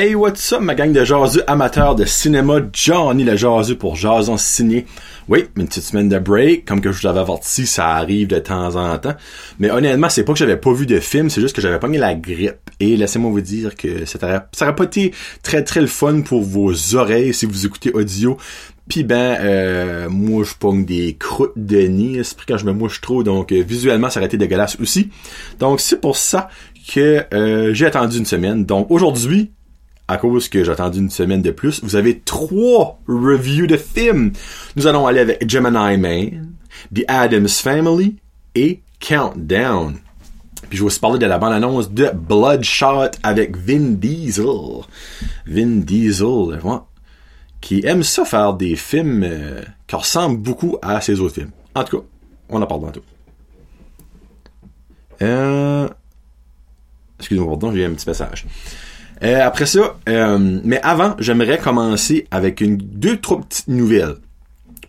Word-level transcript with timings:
Hey, 0.00 0.14
what's 0.14 0.52
up, 0.52 0.60
ma 0.60 0.76
gang 0.76 0.92
de 0.92 1.04
jaseux 1.04 1.42
amateurs 1.48 1.96
de 1.96 2.04
cinéma, 2.04 2.60
Johnny 2.72 3.24
le 3.24 3.34
jaseux 3.34 3.74
pour 3.74 3.96
Jason 3.96 4.36
Signé. 4.36 4.86
Oui, 5.28 5.46
une 5.56 5.66
petite 5.66 5.82
semaine 5.82 6.08
de 6.08 6.20
break, 6.20 6.64
comme 6.64 6.80
que 6.80 6.92
je 6.92 7.00
vous 7.00 7.08
avais 7.08 7.18
averti, 7.18 7.66
ça 7.66 7.96
arrive 7.96 8.28
de 8.28 8.38
temps 8.38 8.76
en 8.76 8.96
temps. 8.98 9.16
Mais 9.58 9.72
honnêtement, 9.72 10.08
c'est 10.08 10.22
pas 10.22 10.34
que 10.34 10.38
j'avais 10.38 10.56
pas 10.56 10.72
vu 10.72 10.86
de 10.86 11.00
film, 11.00 11.30
c'est 11.30 11.40
juste 11.40 11.56
que 11.56 11.60
j'avais 11.60 11.80
pogné 11.80 11.98
la 11.98 12.14
grippe. 12.14 12.70
Et 12.78 12.96
laissez-moi 12.96 13.32
vous 13.32 13.40
dire 13.40 13.74
que 13.74 14.04
ça 14.04 14.20
aurait, 14.22 14.76
pas 14.76 14.84
été 14.84 15.12
très 15.42 15.64
très 15.64 15.80
le 15.80 15.88
fun 15.88 16.20
pour 16.20 16.42
vos 16.42 16.94
oreilles 16.94 17.34
si 17.34 17.46
vous 17.46 17.66
écoutez 17.66 17.90
audio. 17.90 18.36
Puis 18.88 19.02
ben, 19.02 19.36
euh, 19.40 20.08
moi 20.08 20.44
je 20.44 20.54
pogne 20.54 20.84
des 20.84 21.16
croûtes 21.18 21.54
de 21.56 21.80
nez, 21.88 22.22
c'est 22.22 22.36
quand 22.46 22.56
je 22.56 22.66
me 22.66 22.72
mouche 22.72 23.00
trop, 23.00 23.24
donc 23.24 23.50
euh, 23.50 23.64
visuellement 23.66 24.10
ça 24.10 24.20
aurait 24.20 24.28
été 24.28 24.36
dégueulasse 24.36 24.78
aussi. 24.80 25.10
Donc 25.58 25.80
c'est 25.80 26.00
pour 26.00 26.16
ça 26.16 26.48
que 26.94 27.24
euh, 27.34 27.74
j'ai 27.74 27.86
attendu 27.86 28.18
une 28.18 28.26
semaine. 28.26 28.64
Donc 28.64 28.92
aujourd'hui, 28.92 29.50
à 30.08 30.16
cause 30.16 30.48
que 30.48 30.64
j'ai 30.64 30.72
attendu 30.72 30.98
une 30.98 31.10
semaine 31.10 31.42
de 31.42 31.50
plus, 31.50 31.82
vous 31.84 31.94
avez 31.94 32.20
trois 32.20 32.98
reviews 33.06 33.66
de 33.66 33.76
films. 33.76 34.32
Nous 34.74 34.86
allons 34.86 35.06
aller 35.06 35.20
avec 35.20 35.48
Gemini 35.48 35.98
Man, 35.98 36.52
The 36.94 37.04
Addams 37.06 37.48
Family 37.48 38.16
et 38.54 38.80
Countdown. 39.00 39.98
Puis 40.68 40.78
je 40.78 40.82
vais 40.82 40.86
aussi 40.86 41.00
parler 41.00 41.18
de 41.18 41.26
la 41.26 41.38
bande-annonce 41.38 41.90
de 41.90 42.10
Bloodshot 42.14 43.10
avec 43.22 43.56
Vin 43.56 43.92
Diesel. 43.96 44.46
Vin 45.46 45.80
Diesel, 45.80 46.60
ouais, 46.64 46.78
qui 47.60 47.86
aime 47.86 48.02
ça 48.02 48.24
faire 48.24 48.54
des 48.54 48.76
films 48.76 49.22
euh, 49.24 49.62
qui 49.86 49.96
ressemblent 49.96 50.38
beaucoup 50.38 50.78
à 50.82 51.00
ses 51.00 51.20
autres 51.20 51.34
films. 51.34 51.50
En 51.74 51.84
tout 51.84 51.98
cas, 51.98 52.04
on 52.48 52.62
en 52.62 52.66
parle 52.66 52.80
bientôt. 52.80 53.02
Euh... 55.22 55.88
Excusez-moi, 57.18 57.48
pardon, 57.48 57.72
j'ai 57.74 57.84
un 57.84 57.92
petit 57.92 58.06
passage. 58.06 58.46
Euh, 59.24 59.40
après 59.42 59.66
ça, 59.66 59.96
euh, 60.08 60.60
mais 60.64 60.80
avant, 60.82 61.16
j'aimerais 61.18 61.58
commencer 61.58 62.26
avec 62.30 62.60
une 62.60 62.76
deux 62.76 63.16
trois 63.16 63.40
petites 63.40 63.68
nouvelles. 63.68 64.16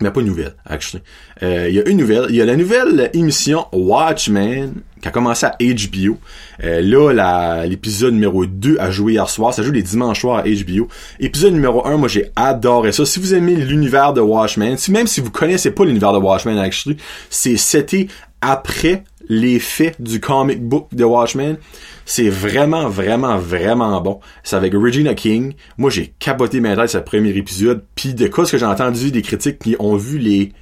Mais 0.00 0.10
pas 0.10 0.20
une 0.20 0.28
nouvelle, 0.28 0.54
actually. 0.64 1.02
Euh, 1.42 1.66
Il 1.68 1.74
y 1.74 1.80
a 1.80 1.86
une 1.86 1.98
nouvelle. 1.98 2.26
Il 2.30 2.36
y 2.36 2.40
a 2.40 2.46
la 2.46 2.56
nouvelle 2.56 3.10
émission 3.12 3.66
Watchmen 3.72 4.72
qui 5.02 5.08
a 5.08 5.10
commencé 5.10 5.44
à 5.44 5.56
HBO. 5.60 6.18
Euh, 6.64 7.12
là, 7.12 7.66
l'épisode 7.66 8.14
numéro 8.14 8.46
2 8.46 8.78
a 8.78 8.90
joué 8.90 9.12
hier 9.14 9.28
soir. 9.28 9.52
Ça 9.52 9.62
joue 9.62 9.72
les 9.72 9.82
dimanches 9.82 10.20
soirs 10.20 10.38
à 10.38 10.42
HBO. 10.44 10.88
Épisode 11.18 11.52
numéro 11.52 11.86
1, 11.86 11.98
moi 11.98 12.08
j'ai 12.08 12.30
adoré 12.34 12.92
ça. 12.92 13.04
Si 13.04 13.20
vous 13.20 13.34
aimez 13.34 13.56
l'univers 13.56 14.14
de 14.14 14.22
Watchmen, 14.22 14.78
si, 14.78 14.90
même 14.90 15.06
si 15.06 15.20
vous 15.20 15.30
connaissez 15.30 15.70
pas 15.70 15.84
l'univers 15.84 16.14
de 16.14 16.18
Watchmen, 16.18 16.58
actually, 16.58 16.96
c'est 17.28 17.58
c'était 17.58 18.08
après 18.40 19.04
les 19.30 19.60
faits 19.60 20.02
du 20.02 20.20
comic 20.20 20.60
book 20.60 20.88
de 20.92 21.04
Watchmen. 21.04 21.56
C'est 22.04 22.28
vraiment, 22.28 22.88
vraiment, 22.88 23.38
vraiment 23.38 24.00
bon. 24.00 24.18
C'est 24.42 24.56
avec 24.56 24.74
Regina 24.74 25.14
King. 25.14 25.54
Moi, 25.78 25.88
j'ai 25.88 26.12
capoté 26.18 26.60
ma 26.60 26.74
tête 26.74 26.90
ce 26.90 26.98
premier 26.98 27.30
épisode. 27.30 27.84
Puis 27.94 28.12
de 28.12 28.26
quoi 28.26 28.44
ce 28.44 28.52
que 28.52 28.58
j'ai 28.58 28.66
entendu 28.66 29.12
des 29.12 29.22
critiques 29.22 29.60
qui 29.60 29.76
ont 29.78 29.94
vu 29.94 30.18
les 30.18 30.52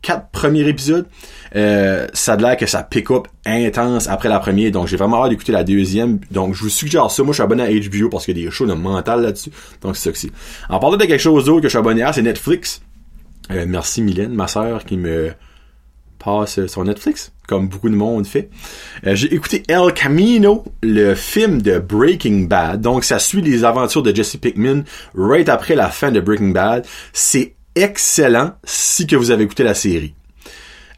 quatre 0.00 0.30
premiers 0.30 0.68
épisodes, 0.68 1.06
euh, 1.56 2.06
ça 2.12 2.34
a 2.34 2.36
l'air 2.36 2.56
que 2.56 2.66
ça 2.66 2.84
pick 2.84 3.10
up 3.10 3.26
intense 3.44 4.06
après 4.06 4.28
la 4.28 4.38
première. 4.38 4.70
Donc, 4.70 4.86
j'ai 4.86 4.96
vraiment 4.96 5.24
hâte 5.24 5.30
d'écouter 5.30 5.50
la 5.50 5.64
deuxième. 5.64 6.20
Donc, 6.30 6.54
je 6.54 6.62
vous 6.62 6.70
suggère 6.70 7.10
ça. 7.10 7.24
Moi, 7.24 7.32
je 7.32 7.38
suis 7.38 7.42
abonné 7.42 7.64
à 7.64 7.68
HBO 7.68 8.08
parce 8.10 8.24
qu'il 8.24 8.38
y 8.38 8.42
a 8.42 8.44
des 8.44 8.50
shows 8.52 8.66
de 8.66 8.74
mental 8.74 9.22
là-dessus. 9.22 9.50
Donc, 9.82 9.96
c'est 9.96 10.16
ça. 10.16 10.28
En 10.68 10.78
parlant 10.78 10.96
de 10.96 11.04
quelque 11.04 11.18
chose 11.18 11.46
d'autre 11.46 11.62
que 11.62 11.66
je 11.66 11.70
suis 11.70 11.78
abonné 11.78 12.02
à, 12.02 12.12
c'est 12.12 12.22
Netflix. 12.22 12.80
Euh, 13.50 13.64
merci 13.66 14.02
Mylène, 14.02 14.34
ma 14.34 14.46
sœur, 14.46 14.84
qui 14.84 14.96
me 14.96 15.32
passe 16.18 16.66
sur 16.66 16.84
Netflix, 16.84 17.32
comme 17.46 17.68
beaucoup 17.68 17.88
de 17.88 17.94
monde 17.94 18.26
fait. 18.26 18.50
Euh, 19.06 19.14
j'ai 19.14 19.32
écouté 19.34 19.62
El 19.68 19.92
Camino, 19.94 20.64
le 20.82 21.14
film 21.14 21.62
de 21.62 21.78
Breaking 21.78 22.46
Bad. 22.48 22.80
Donc, 22.80 23.04
ça 23.04 23.18
suit 23.18 23.42
les 23.42 23.64
aventures 23.64 24.02
de 24.02 24.14
Jesse 24.14 24.36
Pickman 24.36 24.82
right 25.14 25.48
après 25.48 25.74
la 25.74 25.88
fin 25.88 26.10
de 26.10 26.20
Breaking 26.20 26.50
Bad. 26.50 26.86
C'est 27.12 27.54
excellent 27.74 28.52
si 28.64 29.06
que 29.06 29.16
vous 29.16 29.30
avez 29.30 29.44
écouté 29.44 29.62
la 29.62 29.74
série. 29.74 30.14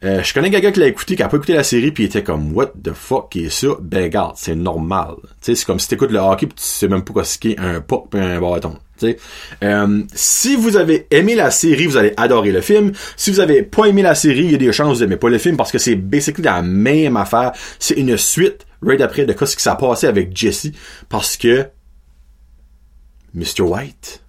Euh, 0.03 0.23
je 0.23 0.33
connais 0.33 0.51
quelqu'un 0.51 0.73
qui 0.73 0.81
l'a 0.81 0.87
écouté, 0.87 1.15
qui 1.15 1.23
a 1.23 1.29
pas 1.29 1.37
écouté 1.37 1.53
la 1.53 1.63
série, 1.63 1.93
puis 1.93 2.05
il 2.05 2.07
était 2.07 2.23
comme 2.23 2.55
What 2.55 2.73
the 2.83 2.95
fuck 2.95 3.37
est 3.37 3.51
ça? 3.51 3.69
Ben 3.83 4.05
regarde, 4.05 4.35
c'est 4.37 4.55
normal. 4.55 5.17
C'est 5.43 5.63
comme 5.65 5.79
si 5.79 5.89
t'écoutes 5.89 6.11
le 6.11 6.19
hockey, 6.19 6.47
puis 6.47 6.57
tu 6.57 6.65
sais 6.65 6.89
même 6.89 7.05
pas 7.05 7.23
ce 7.23 7.39
qu'est 7.39 7.59
un 7.59 7.83
puck 7.83 8.09
puis 8.11 8.21
un 8.21 8.41
bâton. 8.41 8.79
Euh, 9.63 10.03
si 10.15 10.57
vous 10.57 10.77
avez 10.77 11.07
aimé 11.11 11.35
la 11.35 11.51
série, 11.51 11.87
vous 11.87 11.97
allez 11.97 12.13
adorer 12.17 12.53
le 12.53 12.61
film. 12.61 12.93
Si 13.17 13.31
vous 13.31 13.41
avez 13.41 13.63
pas 13.63 13.87
aimé 13.87 14.03
la 14.03 14.15
série, 14.15 14.45
il 14.45 14.53
y 14.53 14.55
a 14.55 14.59
des 14.59 14.73
chances 14.73 14.93
que 14.93 14.97
vous 14.99 15.03
aimez 15.05 15.17
pas 15.17 15.29
le 15.29 15.39
film 15.39 15.57
parce 15.57 15.73
que 15.73 15.79
c'est 15.79 15.97
basically 15.97 16.45
la 16.45 16.63
même 16.63 17.17
affaire. 17.17 17.53
C'est 17.79 17.95
une 17.95 18.17
suite, 18.17 18.67
right 18.83 19.01
après, 19.01 19.27
de 19.27 19.33
ce 19.33 19.57
qui 19.57 19.63
s'est 19.63 19.71
passé 19.79 20.07
avec 20.07 20.37
Jesse, 20.37 20.69
parce 21.09 21.37
que 21.37 21.67
Mr. 23.35 23.63
White, 23.63 24.23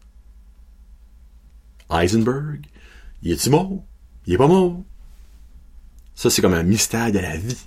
Heisenberg, 1.90 2.62
il 3.24 3.34
est-tu 3.34 3.50
mort? 3.50 3.84
Il 4.26 4.34
est 4.34 4.38
pas 4.38 4.48
mort? 4.48 4.84
Ça, 6.22 6.30
c'est 6.30 6.44
comme 6.44 6.54
un 6.54 6.62
mystère 6.62 7.12
de 7.12 7.18
la 7.18 7.36
vie. 7.36 7.58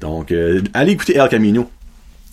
Donc, 0.00 0.30
euh, 0.30 0.62
allez 0.74 0.92
écouter 0.92 1.16
El 1.16 1.28
Camino. 1.28 1.68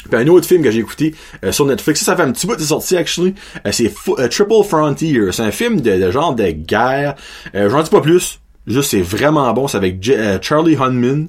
Puis 0.07 0.21
un 0.21 0.27
autre 0.27 0.45
film 0.45 0.61
que 0.61 0.69
j'ai 0.69 0.81
écouté 0.81 1.15
euh, 1.43 1.51
sur 1.51 1.65
Netflix, 1.65 2.01
ça, 2.01 2.11
ça 2.11 2.15
fait 2.15 2.21
un 2.21 2.31
petit 2.31 2.45
bout 2.45 2.55
de 2.55 2.61
sorti, 2.61 2.95
actually. 2.95 3.33
Euh, 3.65 3.71
c'est 3.71 3.91
Triple 4.29 4.63
Frontier. 4.63 5.19
C'est 5.31 5.41
un 5.41 5.49
film 5.49 5.81
de, 5.81 6.11
genre 6.11 6.35
de 6.35 6.51
guerre. 6.51 7.15
J'en 7.55 7.81
dis 7.81 7.89
pas 7.89 8.01
plus. 8.01 8.39
Juste, 8.67 8.91
c'est 8.91 9.01
vraiment 9.01 9.51
bon. 9.53 9.67
C'est 9.67 9.77
avec 9.77 9.97
Charlie 10.43 10.75
Hunman, 10.75 11.27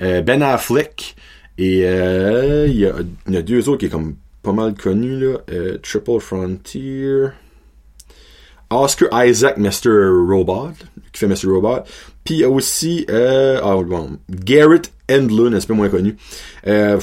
Ben 0.00 0.42
Affleck, 0.42 1.14
et 1.56 1.82
il 1.82 2.76
y, 2.76 2.86
a, 2.86 3.42
deux 3.42 3.68
autres 3.68 3.78
qui 3.78 3.86
est 3.86 3.90
comme 3.90 4.16
pas 4.42 4.52
mal 4.52 4.74
connus, 4.74 5.20
là. 5.20 5.38
Triple 5.80 6.18
Frontier... 6.18 7.28
Oscar 8.70 9.08
Isaac, 9.26 9.56
Mr. 9.58 10.08
Robot, 10.28 10.70
qui 11.12 11.18
fait 11.18 11.26
Mr. 11.26 11.48
Robot. 11.48 11.82
Puis 12.24 12.44
aussi 12.44 13.06
euh, 13.10 13.60
ah, 13.62 13.76
bon, 13.82 14.18
Garrett 14.30 14.92
Endlund, 15.10 15.54
un 15.54 15.60
peu 15.60 15.74
moins 15.74 15.88
connu. 15.88 16.16
Euh, 16.66 17.00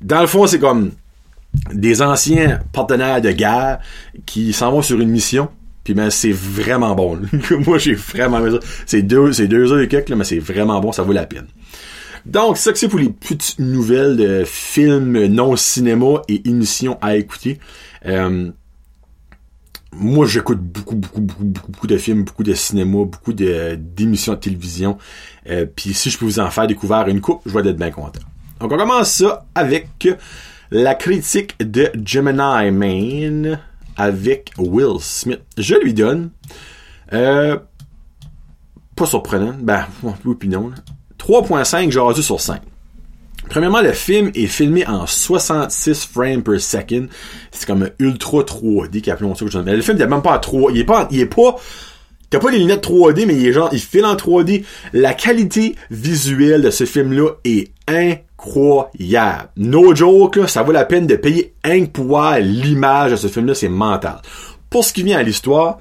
dans 0.00 0.20
le 0.20 0.26
fond, 0.26 0.46
c'est 0.46 0.58
comme 0.58 0.92
des 1.72 2.02
anciens 2.02 2.60
partenaires 2.72 3.20
de 3.20 3.30
guerre 3.30 3.78
qui 4.26 4.52
s'en 4.52 4.70
vont 4.70 4.82
sur 4.82 5.00
une 5.00 5.10
mission. 5.10 5.48
Puis 5.84 5.94
ben 5.94 6.10
c'est 6.10 6.32
vraiment 6.32 6.94
bon. 6.94 7.20
Moi 7.66 7.78
j'ai 7.78 7.94
vraiment 7.94 8.40
aimé 8.40 8.50
ça. 8.50 8.58
C'est 8.84 9.02
deux, 9.02 9.32
c'est 9.32 9.48
deux 9.48 9.72
heures 9.72 9.80
et 9.80 9.88
quelques, 9.88 10.10
là, 10.10 10.16
mais 10.16 10.24
c'est 10.24 10.38
vraiment 10.38 10.80
bon, 10.80 10.92
ça 10.92 11.02
vaut 11.02 11.12
la 11.12 11.24
peine. 11.24 11.46
Donc, 12.26 12.58
ça 12.58 12.72
que 12.72 12.78
c'est 12.78 12.88
pour 12.88 12.98
les 12.98 13.08
petites 13.08 13.58
nouvelles 13.58 14.16
de 14.16 14.42
films 14.44 15.26
non 15.26 15.56
cinéma 15.56 16.22
et 16.28 16.46
émissions 16.46 16.98
à 17.00 17.16
écouter. 17.16 17.58
Euh, 18.04 18.50
moi, 19.98 20.26
j'écoute 20.26 20.60
beaucoup, 20.60 20.94
beaucoup, 20.94 21.20
beaucoup, 21.20 21.44
beaucoup, 21.44 21.72
beaucoup 21.72 21.86
de 21.86 21.96
films, 21.96 22.24
beaucoup 22.24 22.44
de 22.44 22.54
cinéma, 22.54 23.04
beaucoup 23.04 23.32
de, 23.32 23.76
d'émissions 23.78 24.34
de 24.34 24.38
télévision. 24.38 24.98
Euh, 25.48 25.66
Puis 25.66 25.92
si 25.94 26.10
je 26.10 26.18
peux 26.18 26.24
vous 26.24 26.40
en 26.40 26.50
faire 26.50 26.66
découvrir 26.66 27.06
une 27.08 27.20
coupe, 27.20 27.42
je 27.46 27.52
vais 27.52 27.68
être 27.68 27.76
bien 27.76 27.90
content. 27.90 28.20
Donc, 28.60 28.72
on 28.72 28.76
commence 28.76 29.10
ça 29.10 29.46
avec 29.54 30.08
la 30.70 30.94
critique 30.94 31.54
de 31.60 31.90
Gemini 32.04 32.70
Man 32.70 33.60
avec 33.96 34.52
Will 34.58 35.00
Smith. 35.00 35.40
Je 35.56 35.74
lui 35.74 35.94
donne... 35.94 36.30
Euh, 37.12 37.58
pas 38.94 39.06
surprenant. 39.06 39.54
Ben, 39.58 39.86
oui 40.24 40.34
puis 40.38 40.48
non. 40.48 40.68
là. 40.68 40.76
3.5 41.18 41.90
jaseux 41.90 42.22
sur 42.22 42.40
5. 42.40 42.60
Premièrement, 43.48 43.80
le 43.80 43.92
film 43.92 44.30
est 44.34 44.46
filmé 44.46 44.86
en 44.86 45.06
66 45.06 46.08
frames 46.12 46.42
per 46.42 46.58
second. 46.58 47.06
C'est 47.50 47.66
comme 47.66 47.84
un 47.84 47.90
ultra 47.98 48.42
3D 48.42 49.00
qui 49.00 49.10
appelons 49.10 49.34
ça. 49.34 49.44
Mais 49.64 49.76
le 49.76 49.82
film, 49.82 49.96
il 49.96 50.02
est 50.02 50.06
même 50.06 50.22
pas 50.22 50.34
à 50.34 50.38
3. 50.38 50.72
Il 50.72 50.80
est 50.80 50.84
pas, 50.84 51.08
il 51.10 51.20
est 51.20 51.26
pas, 51.26 51.56
t'as 52.30 52.38
pas 52.38 52.50
les 52.50 52.58
lunettes 52.58 52.86
3D, 52.86 53.26
mais 53.26 53.34
il 53.34 53.46
est 53.46 53.52
genre, 53.52 53.70
il 53.72 53.80
file 53.80 54.04
en 54.04 54.14
3D. 54.14 54.64
La 54.92 55.14
qualité 55.14 55.74
visuelle 55.90 56.62
de 56.62 56.70
ce 56.70 56.84
film-là 56.84 57.30
est 57.44 57.70
incroyable. 57.86 59.48
No 59.56 59.94
joke, 59.94 60.40
ça 60.48 60.62
vaut 60.62 60.72
la 60.72 60.84
peine 60.84 61.06
de 61.06 61.16
payer 61.16 61.54
un 61.64 61.86
voir 61.94 62.38
l'image 62.38 63.12
de 63.12 63.16
ce 63.16 63.28
film-là, 63.28 63.54
c'est 63.54 63.68
mental. 63.68 64.20
Pour 64.70 64.84
ce 64.84 64.92
qui 64.92 65.02
vient 65.02 65.18
à 65.18 65.22
l'histoire, 65.22 65.78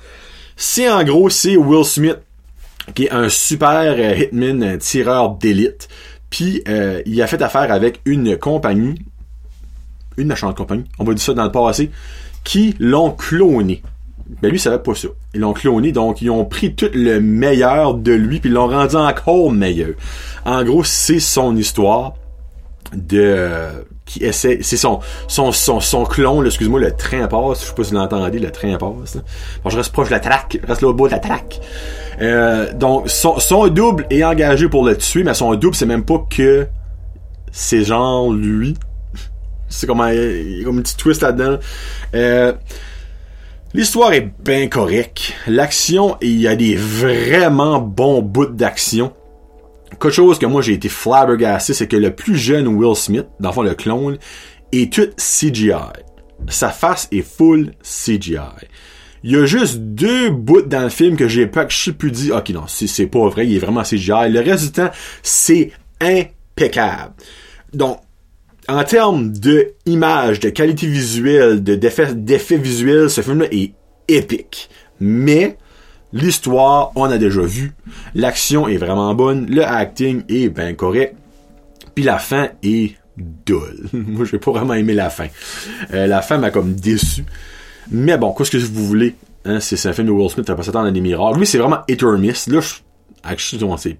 c'est 0.55 0.89
en 0.89 1.03
gros, 1.03 1.29
c'est 1.29 1.57
Will 1.57 1.85
Smith 1.85 2.17
qui 2.95 3.05
est 3.05 3.11
un 3.11 3.29
super 3.29 3.95
euh, 3.97 4.15
hitman, 4.15 4.63
un 4.63 4.77
tireur 4.77 5.31
d'élite. 5.31 5.87
Puis 6.29 6.61
euh, 6.67 7.01
il 7.05 7.21
a 7.21 7.27
fait 7.27 7.41
affaire 7.41 7.71
avec 7.71 8.01
une 8.05 8.37
compagnie, 8.37 8.95
une 10.17 10.27
méchante 10.27 10.57
compagnie, 10.57 10.85
on 10.99 11.03
va 11.03 11.13
dire 11.13 11.23
ça 11.23 11.33
dans 11.33 11.45
le 11.45 11.51
passé, 11.51 11.91
qui 12.43 12.75
l'ont 12.79 13.11
cloné. 13.11 13.81
Ben 14.41 14.49
lui, 14.49 14.57
il 14.57 14.59
savait 14.59 14.79
pas 14.79 14.93
ça. 14.93 15.07
Ils 15.33 15.41
l'ont 15.41 15.53
cloné, 15.53 15.91
donc 15.91 16.21
ils 16.21 16.29
ont 16.29 16.43
pris 16.43 16.75
tout 16.75 16.89
le 16.93 17.19
meilleur 17.21 17.93
de 17.93 18.11
lui, 18.11 18.39
puis 18.39 18.49
ils 18.49 18.53
l'ont 18.53 18.67
rendu 18.67 18.95
encore 18.95 19.51
meilleur. 19.51 19.91
En 20.45 20.63
gros, 20.63 20.83
c'est 20.83 21.19
son 21.19 21.55
histoire 21.55 22.13
de 22.93 23.19
euh, 23.19 23.81
qui 24.07 24.23
essaie 24.23 24.59
c'est 24.61 24.77
son 24.77 24.99
son 25.27 25.51
son 25.51 25.79
son 25.79 26.05
clone 26.05 26.45
excuse-moi 26.45 26.79
le 26.79 26.95
train 26.95 27.27
passe 27.27 27.61
je 27.61 27.67
sais 27.67 27.73
pas 27.75 27.83
si 27.83 27.91
vous 27.91 27.97
l'entendez 27.97 28.39
le 28.39 28.51
train 28.51 28.75
passe. 28.77 29.17
Bon, 29.63 29.69
je 29.69 29.77
reste 29.77 29.91
proche 29.91 30.07
de 30.07 30.13
la 30.13 30.19
traque 30.19 30.57
je 30.59 30.65
reste 30.65 30.81
là 30.81 30.87
au 30.87 30.93
bout 30.93 31.07
de 31.07 31.11
la 31.11 31.19
traque 31.19 31.59
euh, 32.21 32.73
donc 32.73 33.09
son, 33.09 33.37
son 33.39 33.67
double 33.67 34.07
est 34.09 34.23
engagé 34.23 34.67
pour 34.67 34.83
le 34.85 34.97
tuer 34.97 35.23
mais 35.23 35.35
son 35.35 35.53
double 35.53 35.75
c'est 35.75 35.85
même 35.85 36.05
pas 36.05 36.25
que 36.29 36.67
c'est 37.51 37.83
genre 37.83 38.31
lui 38.33 38.75
C'est 39.69 39.85
comme, 39.85 39.99
a 39.99 40.11
comme 40.63 40.79
un 40.79 40.81
petit 40.81 40.95
twist 40.95 41.21
là-dedans. 41.21 41.57
Euh, 42.15 42.53
L'histoire 43.73 44.13
est 44.13 44.31
bien 44.43 44.69
correcte. 44.69 45.33
L'action, 45.45 46.15
il 46.21 46.39
y 46.39 46.47
a 46.47 46.55
des 46.55 46.75
vraiment 46.75 47.79
bons 47.79 48.21
bouts 48.21 48.45
d'action. 48.45 49.11
Quelque 49.89 50.09
chose 50.09 50.37
que 50.37 50.45
moi 50.45 50.61
j'ai 50.61 50.73
été 50.73 50.89
flabbergasté, 50.89 51.73
c'est 51.73 51.87
que 51.87 51.95
le 51.95 52.13
plus 52.13 52.37
jeune 52.37 52.67
Will 52.67 52.95
Smith, 52.95 53.27
dans 53.39 53.49
le 53.49 53.53
fond 53.53 53.61
le 53.63 53.73
clone, 53.73 54.17
est 54.71 54.91
tout 54.91 55.09
CGI. 55.17 55.71
Sa 56.49 56.69
face 56.69 57.07
est 57.11 57.21
full 57.21 57.73
CGI. 57.81 58.37
Il 59.23 59.31
y 59.31 59.35
a 59.35 59.45
juste 59.45 59.77
deux 59.77 60.29
bouts 60.29 60.61
dans 60.61 60.83
le 60.83 60.89
film 60.89 61.17
que 61.17 61.27
j'ai 61.27 61.47
pas 61.47 61.65
que 61.65 61.73
je 61.73 61.91
plus 61.91 62.11
dit, 62.11 62.31
ok 62.31 62.49
non, 62.49 62.63
c'est 62.67 63.07
pas 63.07 63.27
vrai, 63.29 63.47
il 63.47 63.55
est 63.55 63.59
vraiment 63.59 63.83
CGI. 63.83 64.29
Le 64.29 64.39
reste 64.41 64.65
du 64.65 64.71
temps, 64.71 64.91
c'est 65.23 65.71
impeccable. 65.99 67.13
Donc, 67.73 67.99
en 68.69 68.83
termes 68.83 69.31
de 69.31 69.73
de 69.85 70.49
qualité 70.49 70.87
visuelle, 70.87 71.63
de 71.63 71.75
d'effets 71.75 72.57
visuels, 72.57 73.09
ce 73.09 73.21
film-là 73.21 73.47
est 73.51 73.73
épique. 74.07 74.69
Mais 74.99 75.57
l'histoire, 76.13 76.91
on 76.95 77.05
a 77.05 77.17
déjà 77.17 77.41
vu. 77.41 77.73
L'action 78.15 78.67
est 78.67 78.77
vraiment 78.77 79.13
bonne, 79.13 79.47
le 79.47 79.63
acting 79.63 80.23
est 80.29 80.49
bien 80.49 80.73
correct. 80.73 81.15
Puis 81.95 82.03
la 82.03 82.19
fin 82.19 82.49
est 82.63 82.95
dull. 83.17 83.89
Moi, 83.93 84.25
j'ai 84.25 84.37
pas 84.37 84.51
vraiment 84.51 84.73
aimé 84.73 84.93
la 84.93 85.09
fin. 85.09 85.27
Euh, 85.93 86.07
la 86.07 86.21
fin 86.21 86.37
m'a 86.37 86.51
comme 86.51 86.75
déçu. 86.75 87.25
Mais 87.89 88.17
bon, 88.17 88.33
qu'est-ce 88.33 88.51
que 88.51 88.57
vous 88.57 88.85
voulez? 88.85 89.15
Hein, 89.45 89.59
c'est 89.59 89.83
un 89.87 89.93
film 89.93 90.07
de 90.07 90.11
Will 90.11 90.29
Smith, 90.29 90.45
t'as 90.45 90.55
pas 90.55 90.63
s'attendre 90.63 90.87
à 90.87 90.91
des 90.91 90.99
miracles. 90.99 91.39
Lui, 91.39 91.47
c'est 91.47 91.57
vraiment 91.57 91.79
hit 91.87 92.03
miss. 92.03 92.47
Là, 92.47 92.59
je, 92.59 92.75
c'est, 93.77 93.97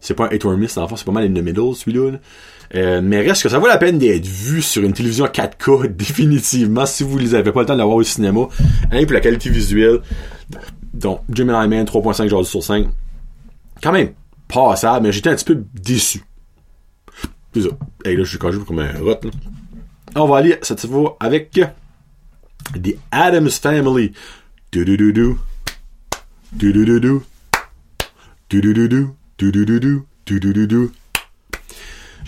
c'est 0.00 0.14
pas 0.14 0.26
un 0.26 0.30
hit 0.30 0.44
or 0.44 0.56
miss, 0.56 0.74
dans 0.74 0.82
le 0.88 0.96
c'est 0.96 1.04
pas 1.04 1.12
mal 1.12 1.24
in 1.24 1.32
the 1.32 1.42
middle, 1.42 1.74
celui-là. 1.74 2.18
Euh, 2.74 3.00
mais 3.02 3.20
reste 3.20 3.42
que 3.42 3.48
ça 3.48 3.58
vaut 3.58 3.66
la 3.66 3.78
peine 3.78 3.98
d'être 3.98 4.26
vu 4.26 4.60
sur 4.60 4.82
une 4.82 4.92
télévision 4.92 5.26
4K, 5.26 5.86
définitivement, 5.96 6.86
si 6.86 7.04
vous 7.04 7.16
les 7.18 7.34
avez 7.34 7.52
pas 7.52 7.60
le 7.60 7.66
temps 7.66 7.74
de 7.74 7.78
l'avoir 7.78 7.96
au 7.96 8.02
cinéma. 8.02 8.48
Hein, 8.90 9.04
pour 9.04 9.12
la 9.12 9.20
qualité 9.20 9.50
visuelle. 9.50 10.00
Donc, 10.92 11.20
Gemini 11.32 11.68
Man, 11.68 11.84
3.5 11.84 12.28
jours 12.28 12.46
sur 12.46 12.62
5. 12.62 12.86
Quand 13.82 13.92
même, 13.92 14.12
passable, 14.48 15.06
mais 15.06 15.12
j'étais 15.12 15.30
un 15.30 15.36
petit 15.36 15.44
peu 15.44 15.62
déçu. 15.74 16.22
C'est. 17.54 17.60
Et 18.04 18.16
là, 18.16 18.24
je 18.24 18.28
suis 18.28 18.38
quand 18.38 18.50
comme 18.64 18.80
un 18.80 18.98
rot, 18.98 19.20
On 20.14 20.26
va 20.26 20.38
aller 20.38 20.58
cette 20.62 20.86
fois 20.86 21.16
avec 21.20 21.50
The 21.50 22.96
Adams 23.10 23.50
Family. 23.50 24.12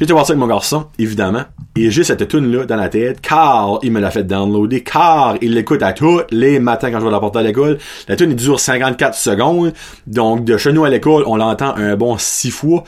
Été 0.00 0.12
voir 0.12 0.25
ça 0.25 0.33
avec 0.33 0.41
mon 0.41 0.47
garçon, 0.47 0.87
évidemment. 1.00 1.43
Et 1.75 1.91
j'ai 1.91 2.05
cette 2.05 2.29
tune 2.29 2.53
là 2.53 2.65
dans 2.67 2.77
la 2.77 2.89
tête, 2.89 3.21
car 3.21 3.81
il 3.83 3.91
me 3.91 3.99
l'a 3.99 4.12
fait 4.12 4.23
downloader, 4.23 4.85
car 4.85 5.35
il 5.43 5.55
l'écoute 5.55 5.83
à 5.83 5.93
tous 5.93 6.21
les 6.31 6.61
matins 6.61 6.93
quand 6.93 7.00
je 7.00 7.05
vais 7.05 7.11
la 7.11 7.19
porter 7.19 7.41
à 7.41 7.43
l'école. 7.43 7.79
La 8.06 8.15
tune 8.15 8.33
dure 8.35 8.61
54 8.61 9.17
secondes. 9.17 9.73
Donc, 10.06 10.45
de 10.45 10.56
chez 10.56 10.73
nous 10.73 10.85
à 10.85 10.89
l'école, 10.89 11.25
on 11.27 11.37
l'entend 11.37 11.75
un 11.77 11.97
bon 11.97 12.17
6 12.17 12.50
fois. 12.53 12.85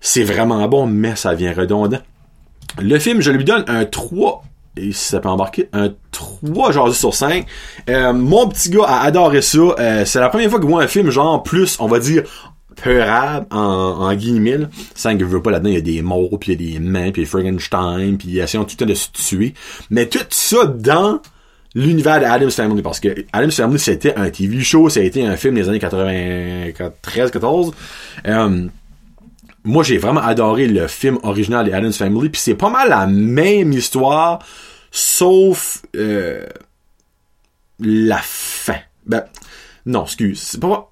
C'est 0.00 0.24
vraiment 0.24 0.66
bon, 0.66 0.86
mais 0.86 1.14
ça 1.14 1.34
vient 1.34 1.52
redondant. 1.52 2.00
Le 2.80 2.98
film, 2.98 3.20
je 3.20 3.30
lui 3.30 3.44
donne 3.44 3.64
un 3.68 3.84
3 3.84 4.42
et 4.76 4.92
ça 4.92 5.20
peut 5.20 5.28
embarquer 5.28 5.68
un 5.72 5.90
3 6.12 6.72
genre 6.72 6.94
sur 6.94 7.14
5. 7.14 7.46
Euh, 7.88 8.12
mon 8.12 8.48
petit 8.48 8.70
gars 8.70 8.84
a 8.86 9.04
adoré 9.04 9.42
ça. 9.42 9.58
Euh, 9.58 10.04
c'est 10.04 10.20
la 10.20 10.28
première 10.28 10.50
fois 10.50 10.58
que 10.58 10.64
je 10.64 10.70
vois 10.70 10.82
un 10.82 10.88
film 10.88 11.10
genre 11.10 11.42
plus, 11.42 11.76
on 11.80 11.86
va 11.86 11.98
dire, 11.98 12.22
peurable 12.76 13.46
en, 13.50 13.58
en 13.58 14.14
guillemets. 14.14 14.58
Sans 14.94 15.16
que 15.16 15.20
je 15.20 15.30
veux 15.30 15.42
pas 15.42 15.50
là-dedans, 15.50 15.70
il 15.70 15.74
y 15.74 15.78
a 15.78 15.82
des 15.82 16.02
morts, 16.02 16.38
puis 16.38 16.52
il 16.52 16.62
y 16.62 16.68
a 16.68 16.72
des 16.72 16.78
mains, 16.78 17.10
puis 17.10 17.24
Frankenstein, 17.26 18.16
puis 18.18 18.28
ils 18.28 18.38
essayent 18.38 18.60
tout 18.60 18.68
le 18.70 18.76
temps 18.76 18.86
de 18.86 18.94
se 18.94 19.08
tuer. 19.10 19.54
Mais 19.90 20.06
tout 20.06 20.18
ça 20.30 20.66
dans 20.66 21.20
l'univers 21.74 22.20
d'Adam's 22.20 22.54
Family, 22.54 22.82
parce 22.82 23.00
que 23.00 23.24
Adam's 23.32 23.56
Family, 23.56 23.78
c'était 23.78 24.14
un 24.16 24.30
TV 24.30 24.60
show, 24.60 24.88
ça 24.88 25.00
a 25.00 25.02
été 25.02 25.24
un 25.24 25.36
film 25.36 25.54
des 25.54 25.68
années 25.68 25.78
93-14. 25.78 27.72
Euh, 28.26 28.68
moi, 29.62 29.84
j'ai 29.84 29.98
vraiment 29.98 30.22
adoré 30.22 30.66
le 30.66 30.86
film 30.88 31.18
original 31.22 31.66
de 31.66 31.72
Adam's 31.72 31.96
Family, 31.96 32.28
puis 32.30 32.40
c'est 32.40 32.54
pas 32.54 32.70
mal 32.70 32.88
la 32.88 33.06
même 33.06 33.72
histoire, 33.72 34.40
sauf 34.90 35.82
euh, 35.96 36.46
la 37.78 38.18
fin. 38.22 38.78
Ben, 39.06 39.24
non, 39.86 40.04
excuse, 40.04 40.40
c'est 40.40 40.60
pas 40.60 40.89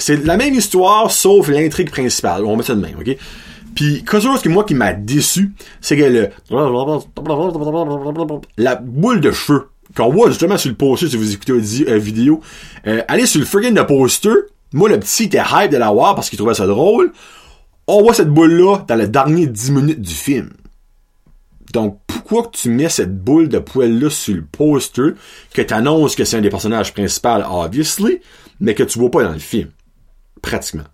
c'est 0.00 0.24
la 0.24 0.36
même 0.36 0.54
histoire, 0.54 1.10
sauf 1.10 1.48
l'intrigue 1.48 1.90
principale. 1.90 2.44
On 2.44 2.56
mettre 2.56 2.68
ça 2.68 2.74
de 2.74 2.80
même, 2.80 2.96
ok? 2.98 3.16
Puis, 3.74 3.98
quelque 3.98 4.20
chose 4.20 4.42
que 4.42 4.48
moi 4.48 4.64
qui 4.64 4.74
m'a 4.74 4.92
déçu, 4.92 5.52
c'est 5.80 5.96
que 5.96 6.04
le... 6.04 6.28
La 8.56 8.76
boule 8.76 9.20
de 9.20 9.30
cheveux, 9.30 9.68
qu'on 9.96 10.10
voit 10.10 10.28
justement 10.28 10.58
sur 10.58 10.70
le 10.70 10.76
poster, 10.76 11.08
si 11.08 11.16
vous 11.16 11.32
écoutez 11.32 11.52
la 11.84 11.98
vidéo, 11.98 12.40
euh, 12.86 13.02
allez 13.08 13.26
sur 13.26 13.40
le 13.40 13.46
friggin' 13.46 13.72
de 13.72 13.82
poster, 13.82 14.30
moi 14.72 14.88
le 14.88 14.98
petit 14.98 15.24
était 15.24 15.38
hype 15.38 15.70
de 15.70 15.76
la 15.76 15.90
voir 15.90 16.14
parce 16.14 16.28
qu'il 16.28 16.38
trouvait 16.38 16.54
ça 16.54 16.66
drôle, 16.66 17.12
on 17.86 18.02
voit 18.02 18.14
cette 18.14 18.30
boule-là 18.30 18.84
dans 18.86 18.94
les 18.96 19.08
derniers 19.08 19.46
10 19.46 19.70
minutes 19.72 20.00
du 20.00 20.14
film. 20.14 20.50
Donc, 21.72 22.00
pourquoi 22.06 22.44
que 22.44 22.56
tu 22.56 22.68
mets 22.68 22.88
cette 22.88 23.16
boule 23.22 23.48
de 23.48 23.58
poil-là 23.58 24.10
sur 24.10 24.34
le 24.34 24.44
poster, 24.44 25.12
que 25.54 25.62
t'annonces 25.62 26.16
que 26.16 26.24
c'est 26.24 26.36
un 26.36 26.40
des 26.40 26.50
personnages 26.50 26.92
principaux, 26.92 27.28
obviously, 27.48 28.20
mais 28.60 28.74
que 28.74 28.82
tu 28.82 28.98
vois 28.98 29.10
pas 29.10 29.22
dans 29.22 29.32
le 29.32 29.38
film? 29.38 29.70
Pratiquement. 30.42 30.84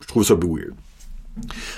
Je 0.00 0.06
trouve 0.06 0.24
ça 0.24 0.34
weird. 0.34 0.74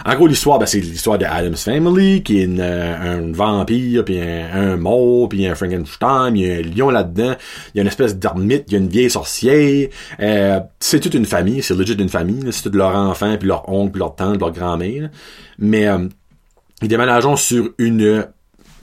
En 0.04 0.14
gros, 0.16 0.26
l'histoire, 0.26 0.58
ben, 0.58 0.66
c'est 0.66 0.80
l'histoire 0.80 1.16
de 1.16 1.24
Adam's 1.24 1.62
Family, 1.62 2.22
qui 2.22 2.40
est 2.40 2.58
euh, 2.58 3.18
un 3.18 3.32
vampire, 3.32 4.04
puis 4.04 4.20
un, 4.20 4.48
un 4.52 4.76
mort, 4.76 5.28
puis 5.28 5.46
un 5.46 5.54
Frankenstein, 5.54 6.36
il 6.36 6.42
y 6.42 6.50
a 6.50 6.56
un 6.56 6.62
lion 6.62 6.90
là-dedans, 6.90 7.36
il 7.72 7.76
y 7.76 7.80
a 7.80 7.82
une 7.82 7.88
espèce 7.88 8.16
d'ermite, 8.16 8.64
il 8.68 8.72
y 8.72 8.76
a 8.76 8.78
une 8.78 8.88
vieille 8.88 9.10
sorcière. 9.10 9.88
Euh, 10.20 10.60
c'est 10.80 11.00
toute 11.00 11.14
une 11.14 11.24
famille, 11.24 11.62
c'est 11.62 11.74
legit 11.74 11.94
une 11.94 12.08
famille, 12.08 12.52
c'est 12.52 12.68
tous 12.68 12.76
leurs 12.76 12.96
enfants, 12.96 13.36
puis 13.38 13.48
leur 13.48 13.68
oncle, 13.68 13.92
puis 13.92 14.00
leur 14.00 14.16
tante, 14.16 14.40
leur 14.40 14.50
grand-mère. 14.50 15.10
Mais 15.58 15.86
euh, 15.86 16.08
ils 16.82 16.88
déménagent 16.88 17.36
sur 17.36 17.70
une 17.78 18.26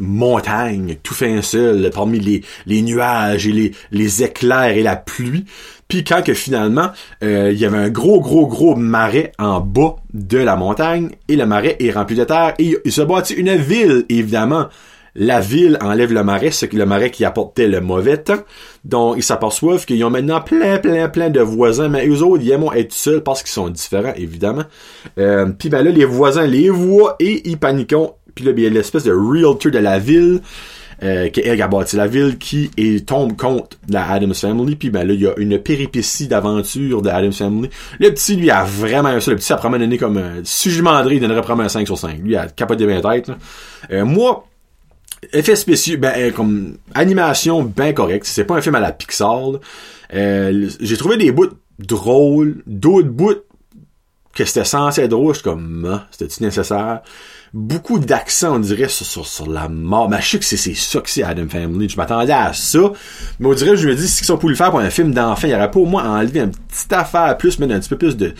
montagne, 0.02 0.98
tout 1.02 1.14
fin 1.14 1.42
seul, 1.42 1.90
parmi 1.94 2.20
les, 2.20 2.42
les 2.66 2.82
nuages 2.82 3.48
et 3.48 3.52
les, 3.52 3.72
les 3.92 4.24
éclairs 4.24 4.76
et 4.76 4.84
la 4.84 4.98
pluie. 4.98 5.46
Puis 5.88 6.04
quand 6.04 6.22
que 6.24 6.34
finalement, 6.34 6.90
euh, 7.24 7.52
il 7.54 7.60
y 7.60 7.66
avait 7.66 7.78
un 7.78 7.90
gros, 7.90 8.22
gros, 8.22 8.48
gros 8.48 8.76
marais 8.76 9.34
en 9.38 9.60
bas 9.60 9.98
de 10.14 10.38
la 10.38 10.56
montagne, 10.56 11.10
et 11.28 11.36
le 11.36 11.46
marais 11.46 11.76
est 11.80 11.92
rempli 11.92 12.16
de 12.16 12.24
terre, 12.24 12.54
et 12.60 12.78
il 12.86 12.92
se 12.92 13.02
bâtit 13.02 13.34
une 13.34 13.56
ville, 13.56 14.06
évidemment. 14.10 14.68
La 15.14 15.42
ville 15.42 15.78
enlève 15.82 16.14
le 16.14 16.24
marais, 16.24 16.52
ce 16.52 16.66
que 16.66 16.78
le 16.78 16.86
marais 16.86 17.12
qui 17.12 17.26
apportait 17.26 17.68
le 17.68 17.82
mauvais 17.82 18.18
temps. 18.18 18.40
Donc, 18.86 19.16
ils 19.18 19.24
s'aperçoivent 19.24 19.86
qu'ils 19.86 20.02
ont 20.06 20.10
maintenant 20.10 20.40
plein, 20.40 20.78
plein, 20.78 21.10
plein 21.10 21.30
de 21.30 21.42
voisins, 21.42 21.90
mais 21.90 22.08
eux 22.08 22.24
autres, 22.24 22.42
ils 22.42 22.52
aiment 22.52 22.70
être 22.74 22.94
seuls 22.94 23.22
parce 23.22 23.44
qu'ils 23.44 23.52
sont 23.52 23.68
différents, 23.68 24.14
évidemment. 24.16 24.64
Euh, 25.20 25.48
puis 25.48 25.68
ben 25.68 25.84
là, 25.84 25.92
les 25.92 26.06
voisins 26.06 26.48
les 26.48 26.70
voient 26.70 27.18
et 27.20 27.50
ils 27.50 27.58
paniquent. 27.58 27.94
Puis 28.34 28.46
là, 28.46 28.52
ben, 28.52 28.60
il 28.60 28.64
y 28.64 28.68
a 28.68 28.70
l'espèce 28.70 29.04
de 29.04 29.12
realtor 29.12 29.72
de 29.72 29.80
la 29.80 30.00
ville 30.00 30.42
euh, 31.04 31.30
qui 31.30 31.42
a 31.42 31.68
bâti 31.68 31.96
la 31.96 32.08
ville, 32.08 32.38
qui 32.38 32.70
est, 32.78 33.08
tombe 33.08 33.36
contre 33.36 33.78
la 33.90 34.10
Adams 34.10 34.36
Family, 34.36 34.76
puis 34.76 34.92
ben 34.92 35.08
là, 35.08 35.14
il 35.14 35.22
y 35.22 35.28
a 35.28 35.34
une 35.38 35.58
péripétie 35.58 36.28
d'aventure 36.28 37.02
de 37.02 37.10
Adams 37.10 37.34
Family. 37.34 37.70
Le 38.00 38.10
petit, 38.10 38.36
lui, 38.36 38.52
a 38.52 38.64
vraiment 38.64 39.20
ça. 39.20 39.32
Le 39.32 39.38
petit, 39.38 39.48
ça 39.48 39.58
probablement 39.58 39.86
donné 39.86 39.98
comme... 39.98 40.18
Euh, 40.18 40.42
si 40.44 40.70
je 40.70 40.82
il 40.82 41.20
donnerait 41.20 41.42
probablement 41.42 41.66
un 41.66 41.70
5 41.70 41.88
sur 41.88 41.98
5. 41.98 42.20
Lui, 42.20 42.32
il 42.32 42.36
a 42.38 42.48
capoté 42.48 42.86
bien 42.86 43.02
tête. 43.02 43.32
Euh, 43.92 44.06
moi, 44.06 44.46
effet 45.34 45.56
spéciaux, 45.56 45.98
ben, 45.98 46.14
euh, 46.18 46.32
comme 46.32 46.78
animation 46.94 47.64
bien 47.64 47.94
correct. 47.94 48.26
C'est 48.26 48.46
pas 48.46 48.56
un 48.56 48.62
film 48.62 48.76
à 48.76 48.80
la 48.80 48.92
Pixar. 48.92 49.54
Euh, 50.14 50.70
j'ai 50.80 50.98
trouvé 50.98 51.18
des 51.18 51.32
bouts 51.32 51.50
drôles, 51.80 52.64
d'autres 52.66 53.10
bouts 53.10 53.36
que 54.34 54.46
c'était 54.46 54.66
censé 54.66 55.02
être 55.02 55.10
drôle. 55.10 55.34
Je 55.34 55.40
suis 55.40 55.44
comme, 55.44 55.88
ah, 55.90 56.08
c'était-tu 56.12 56.44
nécessaire? 56.44 57.02
Beaucoup 57.54 58.00
d'accent, 58.00 58.56
on 58.56 58.60
dirait, 58.60 58.88
sur, 58.88 59.26
sur, 59.26 59.50
la 59.50 59.68
mort. 59.68 60.10
Mais 60.10 60.22
je 60.22 60.30
sais 60.30 60.40
que 60.40 60.46
c'est 60.46 60.74
ça 60.74 61.02
que 61.02 61.10
c'est 61.10 61.24
Adam 61.24 61.48
Family. 61.50 61.90
Je 61.90 61.98
m'attendais 61.98 62.32
à 62.32 62.54
ça. 62.54 62.92
Mais 63.40 63.48
on 63.48 63.54
dirait, 63.54 63.76
je 63.76 63.88
me 63.88 63.96
dis, 63.96 64.08
si 64.08 64.30
on 64.32 64.38
pouvait 64.38 64.52
le 64.52 64.58
faire 64.58 64.72
pour 64.72 64.80
un 64.80 64.90
film 64.90 65.14
d'enfant, 65.14 65.48
il 65.48 65.52
y 65.52 65.56
aurait 65.56 65.72
pas 65.72 65.80
au 65.80 65.86
moins 65.86 66.20
enlevé 66.20 66.40
une 66.42 66.52
petite 66.52 66.94
affaire 66.94 67.38
plus, 67.38 67.60
mettre 67.60 67.74
un 67.74 67.80
petit 67.80 67.90
peu 67.90 67.98
plus 67.98 68.18
de 68.18 68.34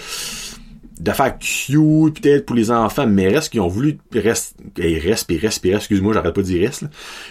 d'affaires 1.02 1.38
cute 1.40 2.22
peut-être 2.22 2.46
pour 2.46 2.56
les 2.56 2.70
enfants 2.70 3.08
mais 3.08 3.28
reste 3.28 3.52
qu'ils 3.52 3.62
ont 3.62 3.68
voulu 3.68 3.98
reste 4.14 4.56
et 4.78 5.00
reste 5.00 5.32
et 5.32 5.38
reste 5.38 5.66
excuse-moi 5.66 6.14
j'arrête 6.14 6.36
pas 6.36 6.42
de 6.42 6.46
dire 6.46 6.62
reste 6.62 6.86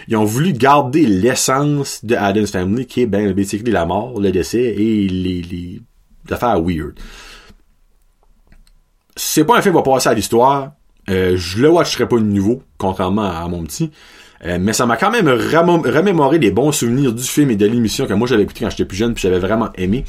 ils 0.09 0.17
ont 0.17 0.25
voulu 0.25 0.51
garder 0.51 1.05
l'essence 1.05 2.03
de 2.03 2.15
Adam's 2.15 2.51
Family 2.51 2.85
qui 2.85 3.03
est 3.03 3.05
ben 3.05 3.31
basically 3.31 3.71
la 3.71 3.85
mort 3.85 4.19
le 4.19 4.29
décès 4.29 4.59
et 4.61 5.07
les, 5.07 5.41
les 5.41 5.81
affaires 6.29 6.61
weird 6.61 6.99
c'est 9.15 9.45
pas 9.45 9.57
un 9.57 9.61
film 9.61 9.73
qui 9.73 9.81
va 9.81 9.83
passer 9.83 10.09
à 10.09 10.13
l'histoire 10.13 10.73
euh, 11.09 11.35
je 11.35 11.59
le 11.59 11.69
watcherai 11.69 12.07
pas 12.07 12.17
de 12.17 12.23
nouveau, 12.23 12.61
contrairement 12.77 13.23
à, 13.23 13.47
mon 13.47 13.63
petit. 13.63 13.91
Euh, 14.43 14.57
mais 14.59 14.73
ça 14.73 14.85
m'a 14.85 14.97
quand 14.97 15.11
même 15.11 15.27
remémoré 15.27 16.39
des 16.39 16.49
bons 16.49 16.71
souvenirs 16.71 17.13
du 17.13 17.23
film 17.23 17.51
et 17.51 17.55
de 17.55 17.65
l'émission 17.67 18.07
que 18.07 18.13
moi 18.13 18.27
j'avais 18.27 18.41
écouté 18.41 18.61
quand 18.61 18.71
j'étais 18.71 18.85
plus 18.85 18.97
jeune 18.97 19.13
puis 19.13 19.21
j'avais 19.21 19.37
vraiment 19.37 19.69
aimé. 19.75 20.03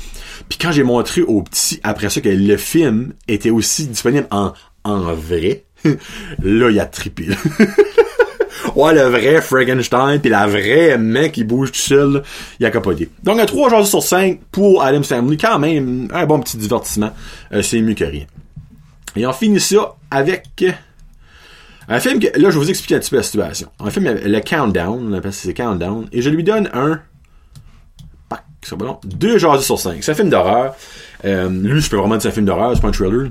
Puis 0.49 0.59
quand 0.59 0.73
j'ai 0.73 0.85
montré 0.85 1.21
au 1.21 1.43
petit 1.43 1.81
après 1.83 2.09
ça 2.09 2.23
que 2.23 2.31
le 2.31 2.57
film 2.57 3.13
était 3.29 3.51
aussi 3.51 3.87
disponible 3.87 4.27
en 4.31 4.55
en 4.85 5.15
vrai, 5.15 5.65
là, 5.85 6.71
il 6.71 6.81
a 6.81 6.87
trippé. 6.87 7.29
ouais, 8.77 8.95
le 8.95 9.03
vrai 9.03 9.41
Frankenstein, 9.41 10.21
puis 10.21 10.31
la 10.31 10.47
vraie 10.47 10.99
mec 10.99 11.33
qui 11.33 11.45
bouge 11.45 11.73
tout 11.73 11.79
seul, 11.79 12.23
il 12.59 12.67
a 12.67 12.71
capoté. 12.71 13.09
Donc, 13.23 13.39
un 13.39 13.47
3 13.47 13.71
jours 13.71 13.87
sur 13.87 14.03
5 14.03 14.41
pour 14.51 14.83
Adam 14.83 15.03
Family, 15.03 15.37
quand 15.37 15.59
même, 15.59 16.09
un 16.13 16.27
bon 16.27 16.41
petit 16.41 16.57
divertissement. 16.57 17.13
Euh, 17.53 17.63
c'est 17.63 17.81
mieux 17.81 17.95
que 17.95 18.05
rien. 18.05 18.25
Et 19.17 19.27
on 19.27 19.33
finit 19.33 19.61
ça 19.61 19.97
avec 20.11 20.65
un 21.89 22.01
film 22.01 22.21
que, 22.21 22.27
là, 22.39 22.51
je 22.51 22.59
vais 22.59 22.65
vous 22.65 22.71
expliquer 22.71 22.97
un 22.97 23.01
petit 23.01 23.11
peu 23.11 23.17
la 23.17 23.23
situation. 23.23 23.69
Un 23.81 23.91
film, 23.91 24.05
le 24.05 24.41
Countdown, 24.41 25.09
on 25.09 25.13
appelle 25.13 25.33
ça 25.33 25.53
Countdown, 25.53 26.07
et 26.13 26.23
je 26.23 26.31
lui 26.31 26.45
donne 26.45 26.71
un, 26.73 27.01
pac, 28.29 28.45
c'est 28.63 28.77
bon, 28.77 28.99
2 29.05 29.39
jours 29.39 29.63
sur 29.63 29.79
5. 29.79 30.03
C'est 30.03 30.13
un 30.13 30.15
film 30.15 30.31
d'horreur. 30.31 30.75
Euh, 31.25 31.49
lui, 31.49 31.81
je 31.81 31.91
peux 31.91 31.97
vraiment 31.97 32.15
dire 32.15 32.23
c'est 32.23 32.29
un 32.29 32.33
film 32.33 32.47
d'horreur, 32.47 32.73
c'est 32.75 32.81
pas 32.81 32.89
un 32.89 32.93
thriller. 32.93 33.31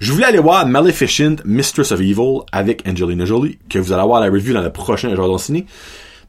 Je 0.00 0.12
voulais 0.12 0.26
aller 0.26 0.38
voir 0.38 0.66
Maleficent, 0.66 1.36
Mistress 1.44 1.92
of 1.92 2.00
Evil 2.00 2.40
avec 2.52 2.86
Angelina 2.88 3.26
Jolie, 3.26 3.58
que 3.68 3.78
vous 3.78 3.92
allez 3.92 4.02
voir 4.02 4.20
la 4.20 4.30
review 4.30 4.54
dans 4.54 4.62
le 4.62 4.72
prochain 4.72 5.14
Jardin 5.14 5.36
Ciné. 5.36 5.66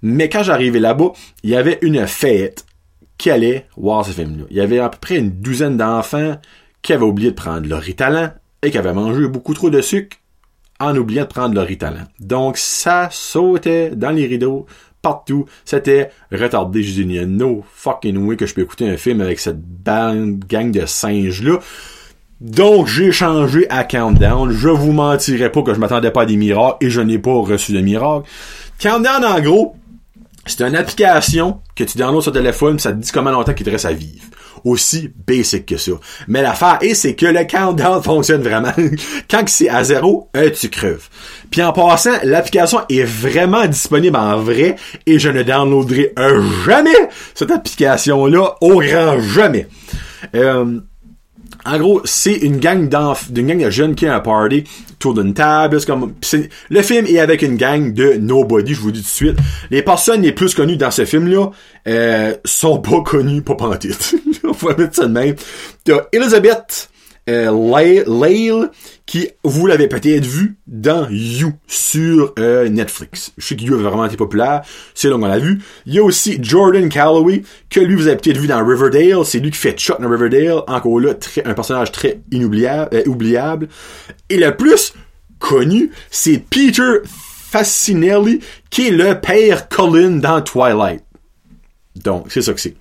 Mais 0.01 0.27
quand 0.27 0.43
j'arrivais 0.43 0.79
là-bas, 0.79 1.11
il 1.43 1.51
y 1.51 1.55
avait 1.55 1.79
une 1.81 2.05
fête 2.05 2.65
qui 3.17 3.29
allait 3.29 3.67
voir 3.77 4.05
ce 4.05 4.11
film-là. 4.11 4.45
Il 4.49 4.57
y 4.57 4.61
avait 4.61 4.79
à 4.79 4.89
peu 4.89 4.97
près 4.99 5.17
une 5.17 5.29
douzaine 5.29 5.77
d'enfants 5.77 6.37
qui 6.81 6.93
avaient 6.93 7.05
oublié 7.05 7.31
de 7.31 7.35
prendre 7.35 7.67
leur 7.67 7.81
ritalin 7.81 8.33
et 8.63 8.71
qui 8.71 8.77
avaient 8.77 8.93
mangé 8.93 9.27
beaucoup 9.27 9.53
trop 9.53 9.69
de 9.69 9.81
sucre 9.81 10.17
en 10.79 10.95
oubliant 10.95 11.23
de 11.23 11.29
prendre 11.29 11.53
leur 11.53 11.67
ritalin. 11.67 12.07
Donc, 12.19 12.57
ça 12.57 13.09
sautait 13.11 13.91
dans 13.95 14.09
les 14.09 14.25
rideaux, 14.25 14.65
partout. 15.01 15.45
C'était 15.63 16.11
retardé. 16.31 16.83
Je 16.83 17.01
dis, 17.01 17.25
no 17.25 17.63
fucking 17.73 18.17
way 18.17 18.35
que 18.35 18.45
je 18.45 18.53
peux 18.53 18.61
écouter 18.61 18.89
un 18.89 18.97
film 18.97 19.21
avec 19.21 19.39
cette 19.39 19.59
gang 19.83 20.71
de 20.71 20.85
singes-là. 20.85 21.59
Donc, 22.39 22.87
j'ai 22.87 23.11
changé 23.11 23.69
à 23.69 23.83
Countdown. 23.83 24.51
Je 24.51 24.69
vous 24.69 24.91
mentirais 24.91 25.51
pas 25.51 25.61
que 25.61 25.75
je 25.75 25.79
m'attendais 25.79 26.09
pas 26.09 26.23
à 26.23 26.25
des 26.25 26.37
miracles 26.37 26.77
et 26.85 26.89
je 26.89 27.01
n'ai 27.01 27.19
pas 27.19 27.33
reçu 27.33 27.73
de 27.73 27.81
miracles. 27.81 28.27
Countdown, 28.79 29.23
en 29.23 29.39
gros, 29.39 29.75
c'est 30.47 30.61
une 30.61 30.75
application 30.75 31.61
que 31.75 31.83
tu 31.83 31.99
downloads 31.99 32.21
sur 32.21 32.31
téléphone, 32.31 32.79
ça 32.79 32.91
te 32.91 32.97
dit 32.97 33.11
comment 33.11 33.29
longtemps 33.29 33.53
qu'il 33.53 33.65
te 33.65 33.69
reste 33.69 33.85
à 33.85 33.93
vivre. 33.93 34.25
Aussi 34.63 35.11
basic 35.27 35.65
que 35.65 35.77
ça. 35.77 35.91
Mais 36.27 36.41
l'affaire 36.41 36.77
est, 36.81 36.93
c'est 36.93 37.15
que 37.15 37.25
le 37.25 37.43
countdown 37.45 38.01
fonctionne 38.03 38.41
vraiment. 38.41 38.73
Quand 39.29 39.43
c'est 39.47 39.69
à 39.69 39.83
zéro, 39.83 40.29
euh, 40.35 40.49
tu 40.49 40.69
creves. 40.69 41.09
Puis 41.49 41.61
en 41.61 41.73
passant, 41.73 42.17
l'application 42.23 42.81
est 42.89 43.03
vraiment 43.03 43.65
disponible 43.65 44.15
en 44.17 44.39
vrai 44.39 44.75
et 45.05 45.19
je 45.19 45.29
ne 45.29 45.43
downloaderai 45.43 46.13
jamais 46.65 47.09
cette 47.33 47.51
application-là 47.51 48.55
au 48.61 48.81
grand 48.81 49.19
jamais. 49.19 49.67
Euh, 50.35 50.79
en 51.65 51.77
gros, 51.77 52.01
c'est 52.05 52.33
une 52.33 52.57
gang 52.57 52.89
d'une 53.29 53.47
gang 53.47 53.63
de 53.63 53.69
jeunes 53.69 53.95
qui 53.95 54.07
a 54.07 54.15
un 54.15 54.19
party 54.19 54.63
autour 54.93 55.13
d'une 55.13 55.33
table. 55.33 55.83
Comme, 55.85 56.13
le 56.69 56.81
film 56.81 57.05
est 57.05 57.19
avec 57.19 57.41
une 57.41 57.57
gang 57.57 57.93
de 57.93 58.13
nobody, 58.13 58.73
je 58.73 58.81
vous 58.81 58.91
dis 58.91 59.01
tout 59.01 59.05
de 59.05 59.09
suite. 59.09 59.37
Les 59.69 59.81
personnes 59.81 60.21
les 60.21 60.31
plus 60.31 60.53
connues 60.55 60.77
dans 60.77 60.91
ce 60.91 61.05
film-là 61.05 61.51
euh, 61.87 62.35
sont 62.45 62.79
pas 62.79 63.01
connues, 63.01 63.41
pas 63.41 63.55
pantites. 63.55 64.15
On 64.43 64.51
va 64.51 64.75
mettre 64.75 64.95
ça 64.95 65.07
de 65.07 65.13
même. 65.13 65.35
T'as 65.83 66.01
Elizabeth 66.11 66.90
euh, 67.29 68.67
qui, 69.05 69.29
vous 69.43 69.67
l'avez 69.67 69.87
peut-être 69.87 70.25
vu 70.25 70.57
dans 70.67 71.07
You 71.09 71.53
sur 71.67 72.33
euh, 72.39 72.69
Netflix. 72.69 73.31
Je 73.37 73.45
sais 73.45 73.55
que 73.55 73.63
You 73.63 73.75
a 73.75 73.77
vraiment 73.77 74.05
été 74.05 74.17
populaire, 74.17 74.61
c'est 74.93 75.09
là 75.09 75.15
qu'on 75.15 75.27
l'a 75.27 75.39
vu. 75.39 75.61
Il 75.85 75.93
y 75.93 75.99
a 75.99 76.03
aussi 76.03 76.39
Jordan 76.41 76.89
Calloway, 76.89 77.43
que 77.69 77.79
lui 77.79 77.95
vous 77.95 78.07
avez 78.07 78.17
peut-être 78.17 78.37
vu 78.37 78.47
dans 78.47 78.65
Riverdale, 78.65 79.25
c'est 79.25 79.39
lui 79.39 79.51
qui 79.51 79.57
fait 79.57 79.77
Chuck 79.77 80.01
dans 80.01 80.09
Riverdale, 80.09 80.63
encore 80.67 80.99
là, 80.99 81.13
un 81.45 81.53
personnage 81.53 81.91
très 81.91 82.21
inoubliable, 82.31 82.89
euh, 82.95 83.03
oubliable. 83.05 83.67
Et 84.29 84.37
le 84.37 84.55
plus 84.55 84.93
connu, 85.39 85.91
c'est 86.09 86.43
Peter 86.49 86.99
Facinelli, 87.05 88.39
qui 88.69 88.87
est 88.87 88.91
le 88.91 89.19
père 89.19 89.67
Colin 89.67 90.17
dans 90.17 90.41
Twilight. 90.41 91.03
Donc, 91.95 92.27
c'est 92.29 92.41
ça 92.41 92.53
que 92.53 92.61
c'est. 92.61 92.75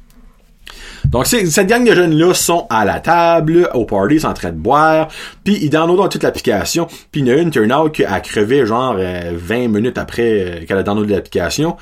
Donc, 1.06 1.26
cette 1.26 1.66
gang 1.66 1.84
de 1.84 1.94
jeunes-là 1.94 2.34
sont 2.34 2.66
à 2.70 2.84
la 2.84 3.00
table, 3.00 3.68
au 3.74 3.84
party, 3.84 4.20
sont 4.20 4.28
en 4.28 4.34
train 4.34 4.50
de 4.50 4.58
boire, 4.58 5.08
puis 5.44 5.58
ils 5.62 5.70
downloadent 5.70 6.10
toute 6.10 6.22
l'application, 6.22 6.86
puis 7.10 7.20
il 7.20 7.28
y 7.28 7.32
en 7.32 7.36
a 7.36 7.38
une 7.38 7.50
turn 7.50 7.72
out 7.72 7.92
qui 7.92 8.04
a 8.04 8.20
crevé 8.20 8.66
genre 8.66 8.96
euh, 8.98 9.32
20 9.34 9.68
minutes 9.68 9.98
après 9.98 10.22
euh, 10.62 10.66
qu'elle 10.66 10.78
a 10.78 10.82
downloadé 10.82 11.14
l'application, 11.14 11.76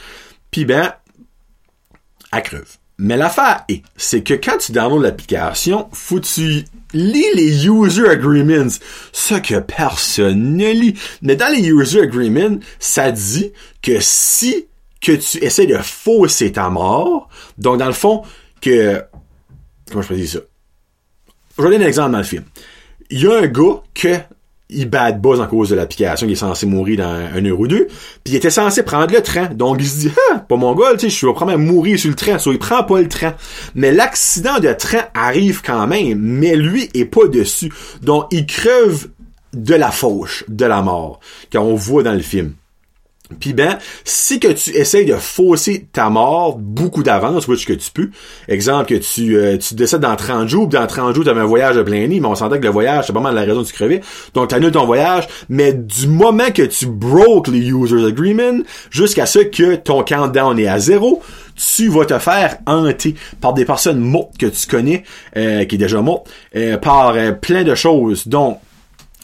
puis 0.51 0.65
ben, 0.65 0.93
elle 2.33 2.43
creve. 2.43 2.77
Mais 3.01 3.17
l'affaire 3.17 3.65
est, 3.69 3.83
c'est 3.97 4.23
que 4.23 4.35
quand 4.35 4.59
tu 4.59 4.73
downloads 4.73 5.03
l'application, 5.03 5.89
faut 5.93 6.19
tu 6.19 6.65
lis 6.93 7.27
les 7.35 7.67
user 7.67 8.09
agreements, 8.09 8.71
ce 9.13 9.35
que 9.35 9.61
personne 9.61 10.57
ne 10.57 10.73
lit. 10.73 10.95
Mais 11.23 11.37
dans 11.37 11.53
les 11.53 11.69
user 11.69 12.03
agreements, 12.03 12.59
ça 12.81 13.13
dit 13.13 13.53
que 13.83 14.01
si 14.01 14.67
que 15.01 15.13
tu 15.13 15.39
essaies 15.45 15.67
de 15.67 15.77
fausser 15.77 16.51
ta 16.51 16.71
mort, 16.71 17.29
donc 17.57 17.79
dans 17.79 17.87
le 17.87 17.93
fond, 17.93 18.23
que 18.61 19.05
comment 19.91 20.03
je 20.03 20.09
peux 20.09 20.27
ça? 20.27 20.41
Je 21.57 21.63
vais 21.63 21.71
donner 21.71 21.85
un 21.85 21.89
exemple 21.89 22.13
dans 22.13 22.19
le 22.19 22.25
film. 22.25 22.45
Il 23.11 23.21
y 23.21 23.27
a 23.27 23.39
un 23.39 23.47
gars 23.47 23.83
que 23.95 24.17
il 24.71 24.89
bad 24.89 25.21
buzz 25.21 25.41
en 25.41 25.47
cause 25.47 25.71
de 25.71 25.75
l'application, 25.75 26.27
il 26.27 26.33
est 26.33 26.37
censé 26.37 26.67
mourir 26.67 26.99
dans 26.99 27.09
un 27.09 27.45
heure 27.45 27.59
ou 27.59 27.67
deux, 27.67 27.87
puis 28.23 28.35
il 28.35 28.37
était 28.37 28.51
censé 28.51 28.83
prendre 28.83 29.13
le 29.13 29.23
train. 29.23 29.47
Donc 29.47 29.79
il 29.81 29.89
se 29.89 29.99
dit, 30.01 30.11
ah, 30.31 30.41
pas 30.41 30.57
mon 30.57 30.75
gars, 30.75 30.93
tu 30.93 31.09
sais, 31.09 31.09
je 31.09 31.27
vais 31.27 31.33
probablement 31.33 31.73
mourir 31.73 31.99
sur 31.99 32.11
le 32.11 32.17
train, 32.17 32.39
soit 32.39 32.53
il 32.53 32.59
prend 32.59 32.85
pas 32.85 33.01
le 33.01 33.09
train. 33.09 33.35
Mais 33.75 33.93
l'accident 33.93 34.59
de 34.59 34.73
train 34.73 35.07
arrive 35.15 35.63
quand 35.63 35.87
même, 35.87 36.19
mais 36.19 36.55
lui 36.55 36.91
est 36.95 37.07
pas 37.07 37.27
dessus. 37.29 37.73
Donc 38.03 38.27
il 38.31 38.47
creve 38.47 39.09
de 39.55 39.75
la 39.75 39.91
fauche, 39.91 40.45
de 40.49 40.67
la 40.67 40.83
mort, 40.83 41.21
qu'on 41.51 41.75
voit 41.75 42.03
dans 42.03 42.13
le 42.13 42.21
film. 42.21 42.53
Puis 43.41 43.53
ben, 43.53 43.79
si 44.05 44.41
que 44.41 44.49
tu 44.49 44.71
essayes 44.71 45.05
de 45.05 45.15
fausser 45.15 45.87
ta 45.93 46.09
mort 46.09 46.57
beaucoup 46.59 47.03
d'avance, 47.03 47.47
which 47.47 47.67
que 47.67 47.75
tu 47.75 47.91
peux, 47.91 48.09
exemple 48.49 48.87
que 48.87 48.95
tu, 48.95 49.37
euh, 49.37 49.59
tu 49.59 49.75
décèdes 49.75 50.01
dans 50.01 50.17
30 50.17 50.49
jours, 50.49 50.69
puis 50.69 50.79
dans 50.79 50.87
30 50.87 51.15
jours, 51.15 51.25
tu 51.25 51.31
avais 51.31 51.41
un 51.41 51.47
voyage 51.47 51.77
de 51.77 51.83
plein 51.83 52.07
nid, 52.07 52.21
mais 52.21 52.27
on 52.27 52.35
s'entend 52.35 52.57
que 52.57 52.65
le 52.65 52.71
voyage, 52.71 53.07
c'est 53.07 53.13
pas 53.13 53.21
mal 53.21 53.35
la 53.35 53.43
raison 53.43 53.63
de 53.63 53.67
tu. 53.67 54.01
Donc, 54.35 54.49
tu 54.49 54.71
ton 54.71 54.87
voyage, 54.87 55.29
mais 55.49 55.73
du 55.73 56.09
moment 56.09 56.51
que 56.55 56.63
tu 56.63 56.87
broke 56.87 57.49
les 57.49 57.69
users 57.69 58.07
agreement, 58.07 58.63
jusqu'à 58.91 59.27
ce 59.27 59.41
que 59.41 59.77
ton 59.77 60.03
countdown 60.03 60.59
est 60.59 60.67
à 60.67 60.79
zéro, 60.79 61.23
tu 61.55 61.89
vas 61.89 62.05
te 62.05 62.19
faire 62.19 62.59
hanter 62.67 63.15
par 63.41 63.53
des 63.53 63.65
personnes 63.65 64.01
mortes 64.01 64.39
que 64.39 64.47
tu 64.47 64.67
connais, 64.67 65.05
euh, 65.37 65.65
qui 65.65 65.75
est 65.75 65.79
déjà 65.79 66.01
morte, 66.01 66.31
euh, 66.57 66.77
par 66.77 67.11
euh, 67.11 67.33
plein 67.33 67.65
de 67.65 67.75
choses. 67.75 68.27
Donc, 68.29 68.61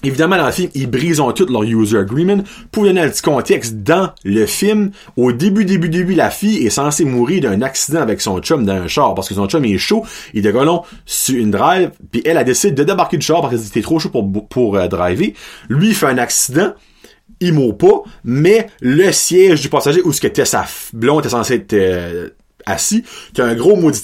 Évidemment, 0.04 0.36
dans 0.36 0.46
le 0.46 0.52
film, 0.52 0.70
ils 0.74 0.88
brisent 0.88 1.22
tout 1.34 1.46
leur 1.46 1.62
user 1.62 1.98
agreement. 1.98 2.42
Pour 2.70 2.84
donner 2.84 3.00
un 3.00 3.08
petit 3.08 3.22
contexte, 3.22 3.76
dans 3.76 4.10
le 4.24 4.46
film, 4.46 4.90
au 5.16 5.32
début, 5.32 5.64
début, 5.64 5.88
début, 5.88 6.14
la 6.14 6.30
fille 6.30 6.66
est 6.66 6.70
censée 6.70 7.04
mourir 7.04 7.42
d'un 7.42 7.62
accident 7.62 8.00
avec 8.00 8.20
son 8.20 8.38
chum 8.40 8.64
dans 8.64 8.74
un 8.74 8.86
char, 8.86 9.14
parce 9.14 9.28
que 9.28 9.34
son 9.34 9.46
chum 9.46 9.64
est 9.64 9.78
chaud, 9.78 10.04
il 10.34 10.42
décolle 10.42 10.68
sur 11.04 11.36
une 11.36 11.50
drive, 11.50 11.90
puis 12.10 12.22
elle 12.24 12.38
a 12.38 12.44
décidé 12.44 12.72
de 12.72 12.84
débarquer 12.84 13.16
du 13.16 13.26
char 13.26 13.40
parce 13.40 13.54
qu'elle 13.54 13.66
était 13.66 13.82
trop 13.82 13.98
chaud 13.98 14.10
pour, 14.10 14.48
pour 14.48 14.76
euh, 14.76 14.88
driver. 14.88 15.34
Lui, 15.68 15.88
il 15.88 15.94
fait 15.94 16.06
un 16.06 16.18
accident, 16.18 16.72
il 17.40 17.52
mourra 17.52 17.76
pas, 17.76 18.02
mais 18.24 18.68
le 18.80 19.12
siège 19.12 19.60
du 19.60 19.68
passager 19.68 20.02
où 20.02 20.12
ce 20.12 20.20
que 20.20 20.26
était 20.26 20.44
sa 20.44 20.64
blonde 20.92 21.20
était 21.20 21.30
censé 21.30 21.54
être 21.54 21.72
euh, 21.74 22.30
assis, 22.66 23.04
t'as 23.34 23.44
un 23.44 23.54
gros 23.54 23.76
maudit 23.76 24.02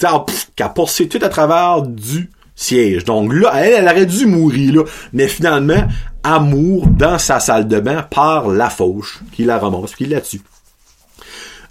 qui 0.55 0.63
a 0.63 0.69
passé 0.69 1.07
tout 1.07 1.19
à 1.21 1.29
travers 1.29 1.81
du 1.81 2.29
siège. 2.61 3.03
Donc 3.05 3.33
là, 3.33 3.51
elle, 3.55 3.73
elle 3.73 3.85
aurait 3.85 4.05
dû 4.05 4.25
mourir 4.25 4.75
là, 4.75 4.83
mais 5.13 5.27
finalement, 5.27 5.87
amour 6.23 6.87
dans 6.87 7.17
sa 7.17 7.39
salle 7.39 7.67
de 7.67 7.79
bain 7.79 8.03
par 8.03 8.47
la 8.49 8.69
fauche 8.69 9.19
qui 9.31 9.43
la 9.43 9.57
ramasse, 9.57 9.95
qui 9.95 10.05
la 10.05 10.21
tue. 10.21 10.41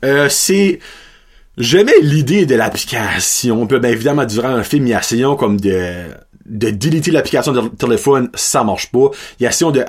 Euh, 0.04 0.28
c'est 0.28 0.78
J'aimais 1.60 2.00
l'idée 2.00 2.46
de 2.46 2.54
l'application. 2.54 3.66
Puis 3.66 3.78
bien 3.78 3.90
évidemment, 3.90 4.24
durant 4.24 4.56
le 4.56 4.62
film, 4.62 4.86
il 4.86 4.90
y 4.90 5.24
a 5.24 5.36
comme 5.36 5.60
de 5.60 6.06
de 6.50 6.70
déliter 6.70 7.10
l'application 7.12 7.52
de 7.52 7.68
téléphone, 7.68 8.28
ça 8.34 8.64
marche 8.64 8.90
pas. 8.90 9.08
Il 9.38 9.44
y 9.44 9.46
a 9.46 9.50
de 9.70 9.84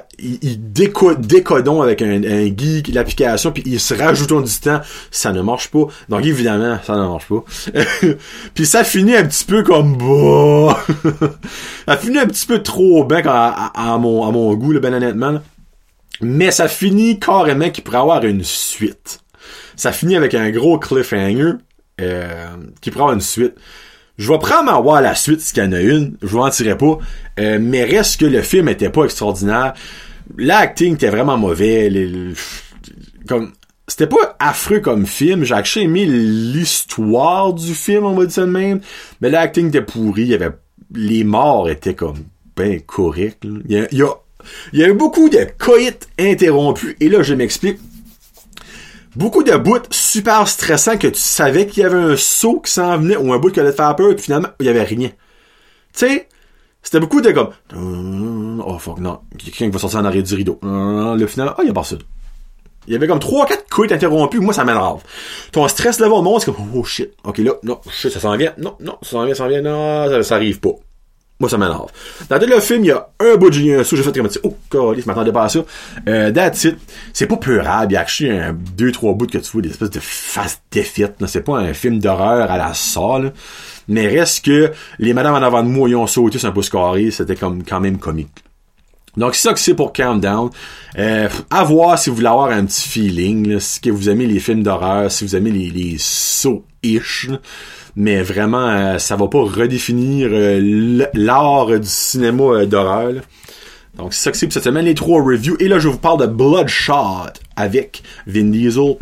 décodons 1.16 1.82
avec 1.82 2.02
un, 2.02 2.24
un 2.24 2.46
geek 2.46 2.90
l'application 2.94 3.52
puis 3.52 3.64
ils 3.66 3.80
se 3.80 3.94
rajoutent 3.96 4.44
du 4.46 4.60
temps, 4.60 4.80
ça 5.10 5.32
ne 5.34 5.42
marche 5.42 5.70
pas. 5.70 5.86
Donc 6.08 6.24
évidemment, 6.26 6.78
ça 6.86 6.96
ne 6.96 7.08
marche 7.08 7.28
pas. 7.28 7.44
puis 8.54 8.66
ça 8.66 8.84
finit 8.84 9.16
un 9.16 9.26
petit 9.26 9.44
peu 9.44 9.64
comme 9.64 9.98
bah. 9.98 10.78
ça 11.88 11.98
finit 11.98 12.20
un 12.20 12.28
petit 12.28 12.46
peu 12.46 12.62
trop 12.62 13.04
bien 13.06 13.22
à, 13.26 13.72
à- 13.74 13.94
à 13.94 13.98
mon 13.98 14.28
à 14.28 14.32
mon 14.32 14.54
goût, 14.54 14.72
là, 14.72 14.80
ben 14.80 14.94
honnêtement. 14.94 15.42
Mais 16.22 16.52
ça 16.52 16.68
finit 16.68 17.20
carrément 17.20 17.70
qu'il 17.72 17.84
pourrait 17.84 17.98
avoir 17.98 18.24
une 18.26 18.44
suite. 18.44 19.20
Ça 19.76 19.92
finit 19.92 20.16
avec 20.16 20.36
un 20.36 20.52
gros 20.52 20.78
cliffhanger 20.78 21.54
euh, 22.00 22.46
qui 22.82 22.92
pourrait 22.92 23.04
avoir 23.04 23.16
une 23.16 23.22
suite. 23.22 23.54
Je 24.22 24.32
vais 24.32 24.38
probablement 24.38 24.80
voir 24.84 25.02
la 25.02 25.16
suite 25.16 25.42
s'il 25.42 25.58
y 25.58 25.62
en 25.66 25.72
a 25.72 25.82
une. 25.82 26.16
Je 26.22 26.28
vous 26.28 26.38
en 26.38 26.50
tirerai 26.52 26.78
pas. 26.78 27.00
Euh, 27.40 27.58
mais 27.60 27.84
reste 27.84 28.20
que 28.20 28.26
le 28.28 28.44
film 28.44 28.70
était 28.70 28.92
pas 28.92 29.06
extraordinaire. 29.06 29.74
L'acting 30.38 30.94
était 30.94 31.10
vraiment 31.10 31.40
mauvais. 31.40 31.92
Comme 33.28 33.52
c'était 33.88 34.06
pas 34.06 34.36
affreux 34.38 34.80
comme 34.80 35.08
film. 35.08 35.44
J'ai 35.44 35.56
actually 35.56 35.86
aimé 35.86 36.06
l'histoire 36.06 37.52
du 37.52 37.74
film, 37.74 38.06
on 38.06 38.14
va 38.14 38.26
dire 38.26 38.32
ça 38.32 38.42
de 38.42 38.52
même. 38.52 38.80
Mais 39.22 39.32
l'acting 39.32 39.70
était 39.70 39.82
pourri. 39.82 40.22
Il 40.22 40.28
y 40.28 40.36
avait 40.36 40.52
les 40.94 41.24
morts 41.24 41.68
étaient 41.68 41.96
comme 41.96 42.20
ben 42.56 42.80
corrects. 42.80 43.40
Il 43.44 43.72
y 43.72 43.80
a, 43.80 43.88
y 43.92 44.04
a 44.04 44.14
Il 44.72 44.80
y 44.80 44.84
a 44.84 44.88
eu 44.88 44.94
beaucoup 44.94 45.30
de 45.30 45.48
coïts 45.58 46.08
interrompus, 46.20 46.96
et 47.00 47.10
là, 47.10 47.24
je 47.24 47.34
m'explique. 47.34 47.80
Beaucoup 49.16 49.44
de 49.44 49.56
bouts 49.58 49.82
super 49.90 50.48
stressants 50.48 50.98
que 50.98 51.08
tu 51.08 51.20
savais 51.20 51.68
qu'il 51.68 51.84
y 51.84 51.86
avait 51.86 51.98
un 51.98 52.16
saut 52.16 52.62
qui 52.62 52.72
s'en 52.72 52.98
venait, 52.98 53.18
ou 53.18 53.34
un 53.34 53.40
bout 53.40 53.52
qui 53.52 53.60
allait 53.60 53.72
te 53.72 53.76
faire 53.76 53.94
peur, 53.96 54.16
puis 54.16 54.24
finalement, 54.24 54.48
il 54.60 54.66
y 54.66 54.70
avait 54.70 54.84
rien. 54.84 55.10
Tu 55.10 55.16
sais, 55.94 56.30
c'était 56.82 57.02
beaucoup 57.02 57.20
de 57.20 57.32
comme, 57.32 57.50
oh 58.66 58.78
fuck, 58.80 59.00
non, 59.00 59.20
quelqu'un 59.38 59.66
qui 59.66 59.72
va 59.72 59.80
sortir 59.80 60.00
en 60.00 60.06
arrière 60.06 60.24
du 60.24 60.34
rideau. 60.34 60.60
Le 60.64 61.26
final, 61.28 61.54
oh, 61.58 61.62
il 61.64 61.70
a 61.70 61.74
pas 61.74 61.84
ça. 61.84 61.98
Il 62.88 62.94
y 62.94 62.96
avait 62.96 63.08
comme 63.08 63.20
3-4 63.20 63.70
couilles 63.70 63.94
interrompus, 63.94 64.40
moi 64.40 64.54
ça 64.54 64.64
m'énerve. 64.64 65.04
Ton 65.52 65.68
stress 65.68 66.00
level 66.00 66.24
monte, 66.24 66.42
c'est 66.42 66.52
comme, 66.52 66.72
oh 66.74 66.84
shit, 66.84 67.12
ok 67.24 67.38
là, 67.40 67.52
non, 67.64 67.80
shit, 67.92 68.12
ça 68.12 68.20
s'en 68.20 68.36
vient, 68.38 68.54
non, 68.58 68.76
non, 68.80 68.98
ça 69.02 69.10
s'en 69.12 69.26
vient, 69.26 69.36
ça 69.36 69.44
s'en 69.44 69.50
vient, 69.50 69.62
non, 69.62 70.24
ça 70.24 70.36
arrive 70.36 70.60
pas. 70.62 70.72
Moi, 71.42 71.50
ça 71.50 71.58
m'énerve. 71.58 71.90
Dans 72.30 72.38
tout 72.38 72.46
le 72.46 72.60
film, 72.60 72.86
il 72.86 72.90
y 72.90 72.92
a 72.92 73.10
un 73.20 73.36
bout 73.36 73.50
de 73.50 73.56
Julien 73.56 73.84
Sou, 73.84 73.96
j'ai 73.96 74.04
fait 74.04 74.16
comme 74.16 74.30
ça, 74.30 74.40
oh, 74.44 74.56
colis, 74.70 75.02
je 75.02 75.08
m'attendais 75.08 75.32
pas 75.32 75.46
à 75.46 75.50
ça. 75.50 75.66
Euh, 76.08 76.32
that's 76.32 76.66
it. 76.66 76.78
C'est 77.14 77.26
pas 77.26 77.38
peurable, 77.38 77.94
il 77.94 77.96
y 77.96 77.98
a 77.98 78.02
actually 78.02 78.30
un, 78.30 78.54
deux, 78.54 78.92
trois 78.92 79.14
bouts 79.14 79.26
que 79.26 79.40
tu 79.40 79.52
vois, 79.52 79.64
des 79.64 79.72
espèces 79.72 79.90
de 79.90 80.00
face 80.00 80.62
défaites, 80.70 81.16
C'est 81.26 81.42
pas 81.42 81.58
un 81.58 81.74
film 81.74 81.98
d'horreur 81.98 82.52
à 82.52 82.60
la 82.60 82.76
salle, 82.76 83.34
Mais 83.88 84.08
reste 84.08 84.46
que 84.46 84.72
les 85.00 85.16
madames 85.16 85.34
en 85.34 85.42
avant 85.42 85.64
de 85.64 85.68
moi, 85.68 85.90
ils 85.90 85.96
ont 85.96 86.06
sauté 86.06 86.38
sur 86.38 86.48
un 86.48 86.52
pouce 86.52 86.70
carré, 86.70 87.10
c'était 87.10 87.36
comme, 87.36 87.64
quand 87.64 87.80
même 87.80 87.98
comique. 87.98 88.44
Donc, 89.18 89.34
c'est 89.34 89.48
ça 89.48 89.54
que 89.54 89.60
c'est 89.60 89.74
pour 89.74 89.94
Countdown. 89.94 90.52
Euh, 91.00 91.28
à 91.50 91.64
voir 91.64 91.98
si 91.98 92.12
vous 92.12 92.18
voulez 92.18 92.28
avoir 92.28 92.52
un 92.52 92.66
petit 92.66 92.88
feeling, 92.88 93.48
là, 93.48 93.60
si 93.60 93.90
vous 93.90 94.10
aimez 94.12 94.28
les 94.28 94.40
films 94.40 94.62
d'horreur, 94.62 95.12
si 95.12 95.26
vous 95.26 95.36
aimez 95.36 95.50
les, 95.50 95.72
les 95.72 95.96
sauts-ish. 95.98 97.32
Mais 97.96 98.22
vraiment, 98.22 98.68
euh, 98.70 98.98
ça 98.98 99.16
va 99.16 99.28
pas 99.28 99.44
redéfinir 99.44 100.30
euh, 100.32 101.08
l'art 101.14 101.80
du 101.80 101.88
cinéma 101.88 102.44
euh, 102.44 102.66
d'horreur. 102.66 103.22
Donc, 103.98 104.14
c'est 104.14 104.24
ça 104.24 104.32
que 104.32 104.38
c'est 104.38 104.48
pour 104.48 104.54
cette 104.54 104.64
semaine, 104.64 104.86
les 104.86 104.96
trois 104.96 105.22
reviews. 105.22 105.58
Et 105.60 105.68
là, 105.68 105.80
je 105.80 105.90
vous 105.90 105.98
parle 105.98 106.22
de 106.22 106.26
Bloodshot 106.28 107.34
avec 107.56 108.04
Vin 108.26 108.46
Diesel 108.46 108.96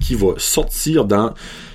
qui 0.00 0.14
va 0.14 0.34
sortir 0.38 1.04
dans... 1.04 1.32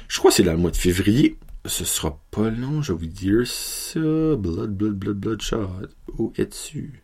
Je 0.07 0.19
crois 0.19 0.31
que 0.31 0.37
c'est 0.37 0.43
le 0.43 0.57
mois 0.57 0.71
de 0.71 0.77
février. 0.77 1.37
Ce 1.65 1.85
sera 1.85 2.19
pas 2.31 2.49
long, 2.49 2.81
je 2.81 2.91
vais 2.91 2.99
vous 2.99 3.05
dire 3.05 3.43
ça. 3.45 3.99
Blood, 3.99 4.75
Blood, 4.75 4.93
Blood, 4.93 5.17
Bloodshot. 5.17 5.69
Où 6.17 6.33
es-tu? 6.37 7.01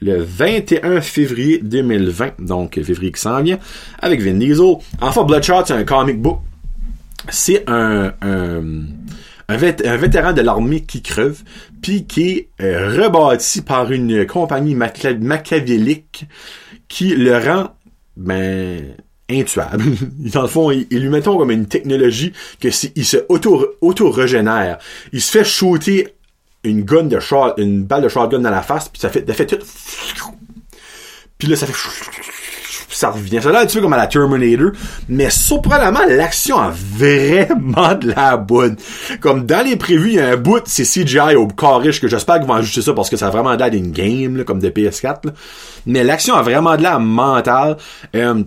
le 0.00 0.22
21 0.22 1.00
février 1.00 1.58
2020, 1.58 2.40
donc 2.40 2.80
février 2.80 3.10
qui 3.10 3.20
s'en 3.20 3.42
vient, 3.42 3.58
avec 3.98 4.20
Vin 4.20 4.34
Diesel. 4.34 4.76
Enfin, 5.00 5.24
Bloodshot, 5.24 5.64
c'est 5.66 5.74
un 5.74 5.84
comic 5.84 6.20
book. 6.20 6.38
C'est 7.28 7.64
un, 7.68 8.14
vétéran 9.48 10.32
de 10.32 10.40
l'armée 10.40 10.82
qui 10.82 11.02
creve, 11.02 11.42
puis 11.82 12.06
qui 12.06 12.30
est 12.30 12.48
euh, 12.60 13.02
rebâti 13.02 13.62
par 13.62 13.90
une 13.92 14.26
compagnie 14.26 14.74
machiavélique 14.74 16.26
qui 16.88 17.14
le 17.14 17.36
rend, 17.38 17.74
ben, 18.16 18.94
intuable. 19.30 19.84
Dans 20.32 20.42
le 20.42 20.48
fond, 20.48 20.70
il, 20.70 20.86
lui 20.90 21.08
mettons 21.08 21.36
comme 21.36 21.50
une 21.50 21.66
technologie 21.66 22.32
que 22.60 22.68
il 22.96 23.04
se 23.04 23.18
auto, 23.28 23.74
auto-régénère. 23.80 24.78
Il 25.12 25.20
se 25.20 25.30
fait 25.30 25.44
shooter 25.44 26.08
une 26.64 26.82
gun 26.82 27.04
de 27.04 27.18
une 27.60 27.84
balle 27.84 28.02
de 28.02 28.08
shotgun 28.08 28.40
dans 28.40 28.50
la 28.50 28.62
face, 28.62 28.88
puis 28.88 29.00
fait, 29.00 29.26
ça 29.26 29.34
fait 29.34 29.46
tout. 29.46 29.58
Puis 31.40 31.48
là, 31.48 31.56
ça 31.56 31.66
fait 31.66 31.72
ça 33.00 33.10
revient. 33.10 33.40
Ça 33.42 33.50
a 33.50 33.62
un 33.62 33.66
petit 33.66 33.76
peu 33.76 33.82
comme 33.82 33.92
à 33.94 33.96
la 33.96 34.06
Terminator, 34.06 34.72
mais 35.08 35.30
surprenamment, 35.30 36.04
l'action 36.06 36.58
a 36.58 36.70
vraiment 36.70 37.94
de 37.94 38.12
la 38.12 38.36
bonne. 38.36 38.76
Comme 39.20 39.46
dans 39.46 39.64
les 39.64 39.76
prévus, 39.76 40.10
il 40.10 40.14
y 40.16 40.20
a 40.20 40.30
un 40.30 40.36
bout, 40.36 40.62
c'est 40.66 40.84
CGI 40.84 41.34
au 41.34 41.48
riche 41.78 42.00
que 42.00 42.08
j'espère 42.08 42.36
qu'ils 42.36 42.46
vont 42.46 42.54
ajuster 42.54 42.82
ça 42.82 42.92
parce 42.92 43.08
que 43.10 43.16
ça 43.16 43.28
a 43.28 43.30
vraiment 43.30 43.54
l'air 43.54 43.70
d'une 43.70 43.90
game, 43.90 44.44
comme 44.44 44.60
de 44.60 44.68
PS4. 44.68 45.32
Mais 45.86 46.04
l'action 46.04 46.34
a 46.34 46.42
vraiment 46.42 46.76
de 46.76 46.82
la 46.82 46.98
mentale. 46.98 47.76
Euh, 48.14 48.42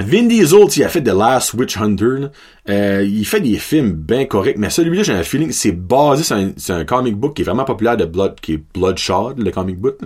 Vin 0.00 0.24
Diesel, 0.24 0.66
il 0.76 0.84
a 0.84 0.88
fait 0.88 1.02
The 1.02 1.08
Last 1.08 1.54
Witch 1.54 1.76
Hunter. 1.76 2.28
Euh, 2.68 3.04
il 3.04 3.24
fait 3.24 3.40
des 3.40 3.56
films 3.56 3.92
bien 3.92 4.26
corrects, 4.26 4.58
mais 4.58 4.70
celui-là, 4.70 5.02
j'ai 5.02 5.12
un 5.12 5.22
feeling, 5.24 5.50
c'est 5.50 5.72
basé 5.72 6.22
sur 6.22 6.36
un, 6.74 6.84
comic 6.84 7.16
book 7.16 7.34
qui 7.34 7.42
est 7.42 7.44
vraiment 7.44 7.64
populaire 7.64 7.96
de 7.96 8.04
Blood, 8.04 8.36
qui 8.40 8.54
est 8.54 8.62
Bloodshot, 8.74 9.34
le 9.38 9.50
comic 9.50 9.76
book. 9.78 9.98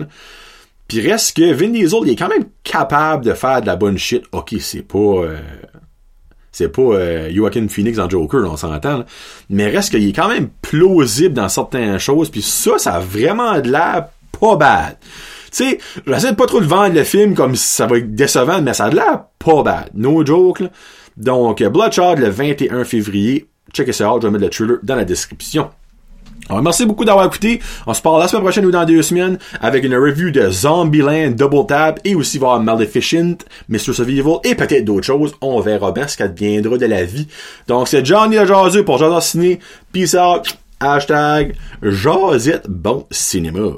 Puis 0.87 1.01
reste 1.01 1.37
que 1.37 1.53
Vin 1.53 1.69
Diesel, 1.69 1.99
il 2.05 2.11
est 2.11 2.15
quand 2.15 2.29
même 2.29 2.45
capable 2.63 3.25
de 3.25 3.33
faire 3.33 3.61
de 3.61 3.67
la 3.67 3.75
bonne 3.75 3.97
shit. 3.97 4.23
Ok, 4.31 4.55
c'est 4.59 4.83
pas... 4.83 4.97
Euh, 4.97 5.39
c'est 6.53 6.69
pas 6.69 6.81
euh, 6.81 7.31
Joaquin 7.33 7.67
Phoenix 7.67 7.97
dans 7.97 8.07
Joker, 8.07 8.49
on 8.49 8.55
s'entend. 8.55 9.05
Mais 9.49 9.67
reste 9.67 9.89
qu'il 9.89 10.07
est 10.07 10.13
quand 10.13 10.29
même 10.29 10.49
plausible 10.61 11.33
dans 11.33 11.49
certaines 11.49 11.97
choses. 11.97 12.29
Puis 12.29 12.43
ça, 12.43 12.77
ça 12.77 12.93
a 12.93 12.99
vraiment 12.99 13.59
de 13.59 13.71
l'air 13.71 14.09
pas 14.39 14.55
bad. 14.55 14.97
Tu 15.01 15.09
sais, 15.51 15.79
j'essaie 16.05 16.31
de 16.31 16.35
pas 16.35 16.45
trop 16.45 16.59
le 16.59 16.67
vendre 16.67 16.93
le 16.93 17.03
film 17.03 17.33
comme 17.33 17.55
ça 17.55 17.87
va 17.87 17.97
être 17.97 18.13
décevant, 18.13 18.61
mais 18.61 18.73
ça 18.73 18.85
a 18.85 18.89
de 18.91 18.95
l'air 18.95 19.25
pas 19.39 19.63
bad. 19.63 19.89
No 19.95 20.23
joke, 20.23 20.63
Donc, 21.17 21.63
Bloodshot 21.63 22.15
le 22.15 22.29
21 22.29 22.83
février. 22.85 23.47
Checkez 23.73 23.93
ça 23.93 24.13
out, 24.13 24.21
je 24.21 24.27
vais 24.27 24.31
mettre 24.31 24.45
le 24.45 24.49
trailer 24.51 24.77
dans 24.83 24.95
la 24.95 25.05
description. 25.05 25.69
Alors, 26.49 26.61
merci 26.61 26.85
beaucoup 26.85 27.05
d'avoir 27.05 27.25
écouté. 27.25 27.61
On 27.87 27.93
se 27.93 28.01
parle 28.01 28.19
la 28.19 28.27
semaine 28.27 28.43
prochaine 28.43 28.65
ou 28.65 28.71
dans 28.71 28.85
deux 28.85 29.01
semaines 29.01 29.37
avec 29.61 29.83
une 29.83 29.95
review 29.95 30.29
de 30.31 30.49
Zombieland 30.49 31.31
Double 31.31 31.65
Tap 31.67 31.99
et 32.03 32.15
aussi 32.15 32.37
voir 32.37 32.59
Maleficent, 32.59 33.45
Mr. 33.69 33.93
Survival 33.93 34.35
et 34.43 34.55
peut-être 34.55 34.85
d'autres 34.85 35.05
choses. 35.05 35.33
On 35.41 35.59
verra 35.61 35.91
bien 35.91 36.07
ce 36.07 36.17
qu'elle 36.17 36.33
deviendra 36.33 36.77
de 36.77 36.85
la 36.85 37.05
vie. 37.05 37.27
Donc, 37.67 37.87
c'est 37.87 38.05
Johnny 38.05 38.35
le 38.35 38.45
Jaseux 38.45 38.83
pour 38.83 38.97
Jaser 38.97 39.21
Ciné. 39.21 39.59
Peace 39.91 40.15
out. 40.15 40.57
Hashtag 40.79 41.55
Jazette 41.81 42.69
Bon 42.69 43.05
Cinéma. 43.09 43.69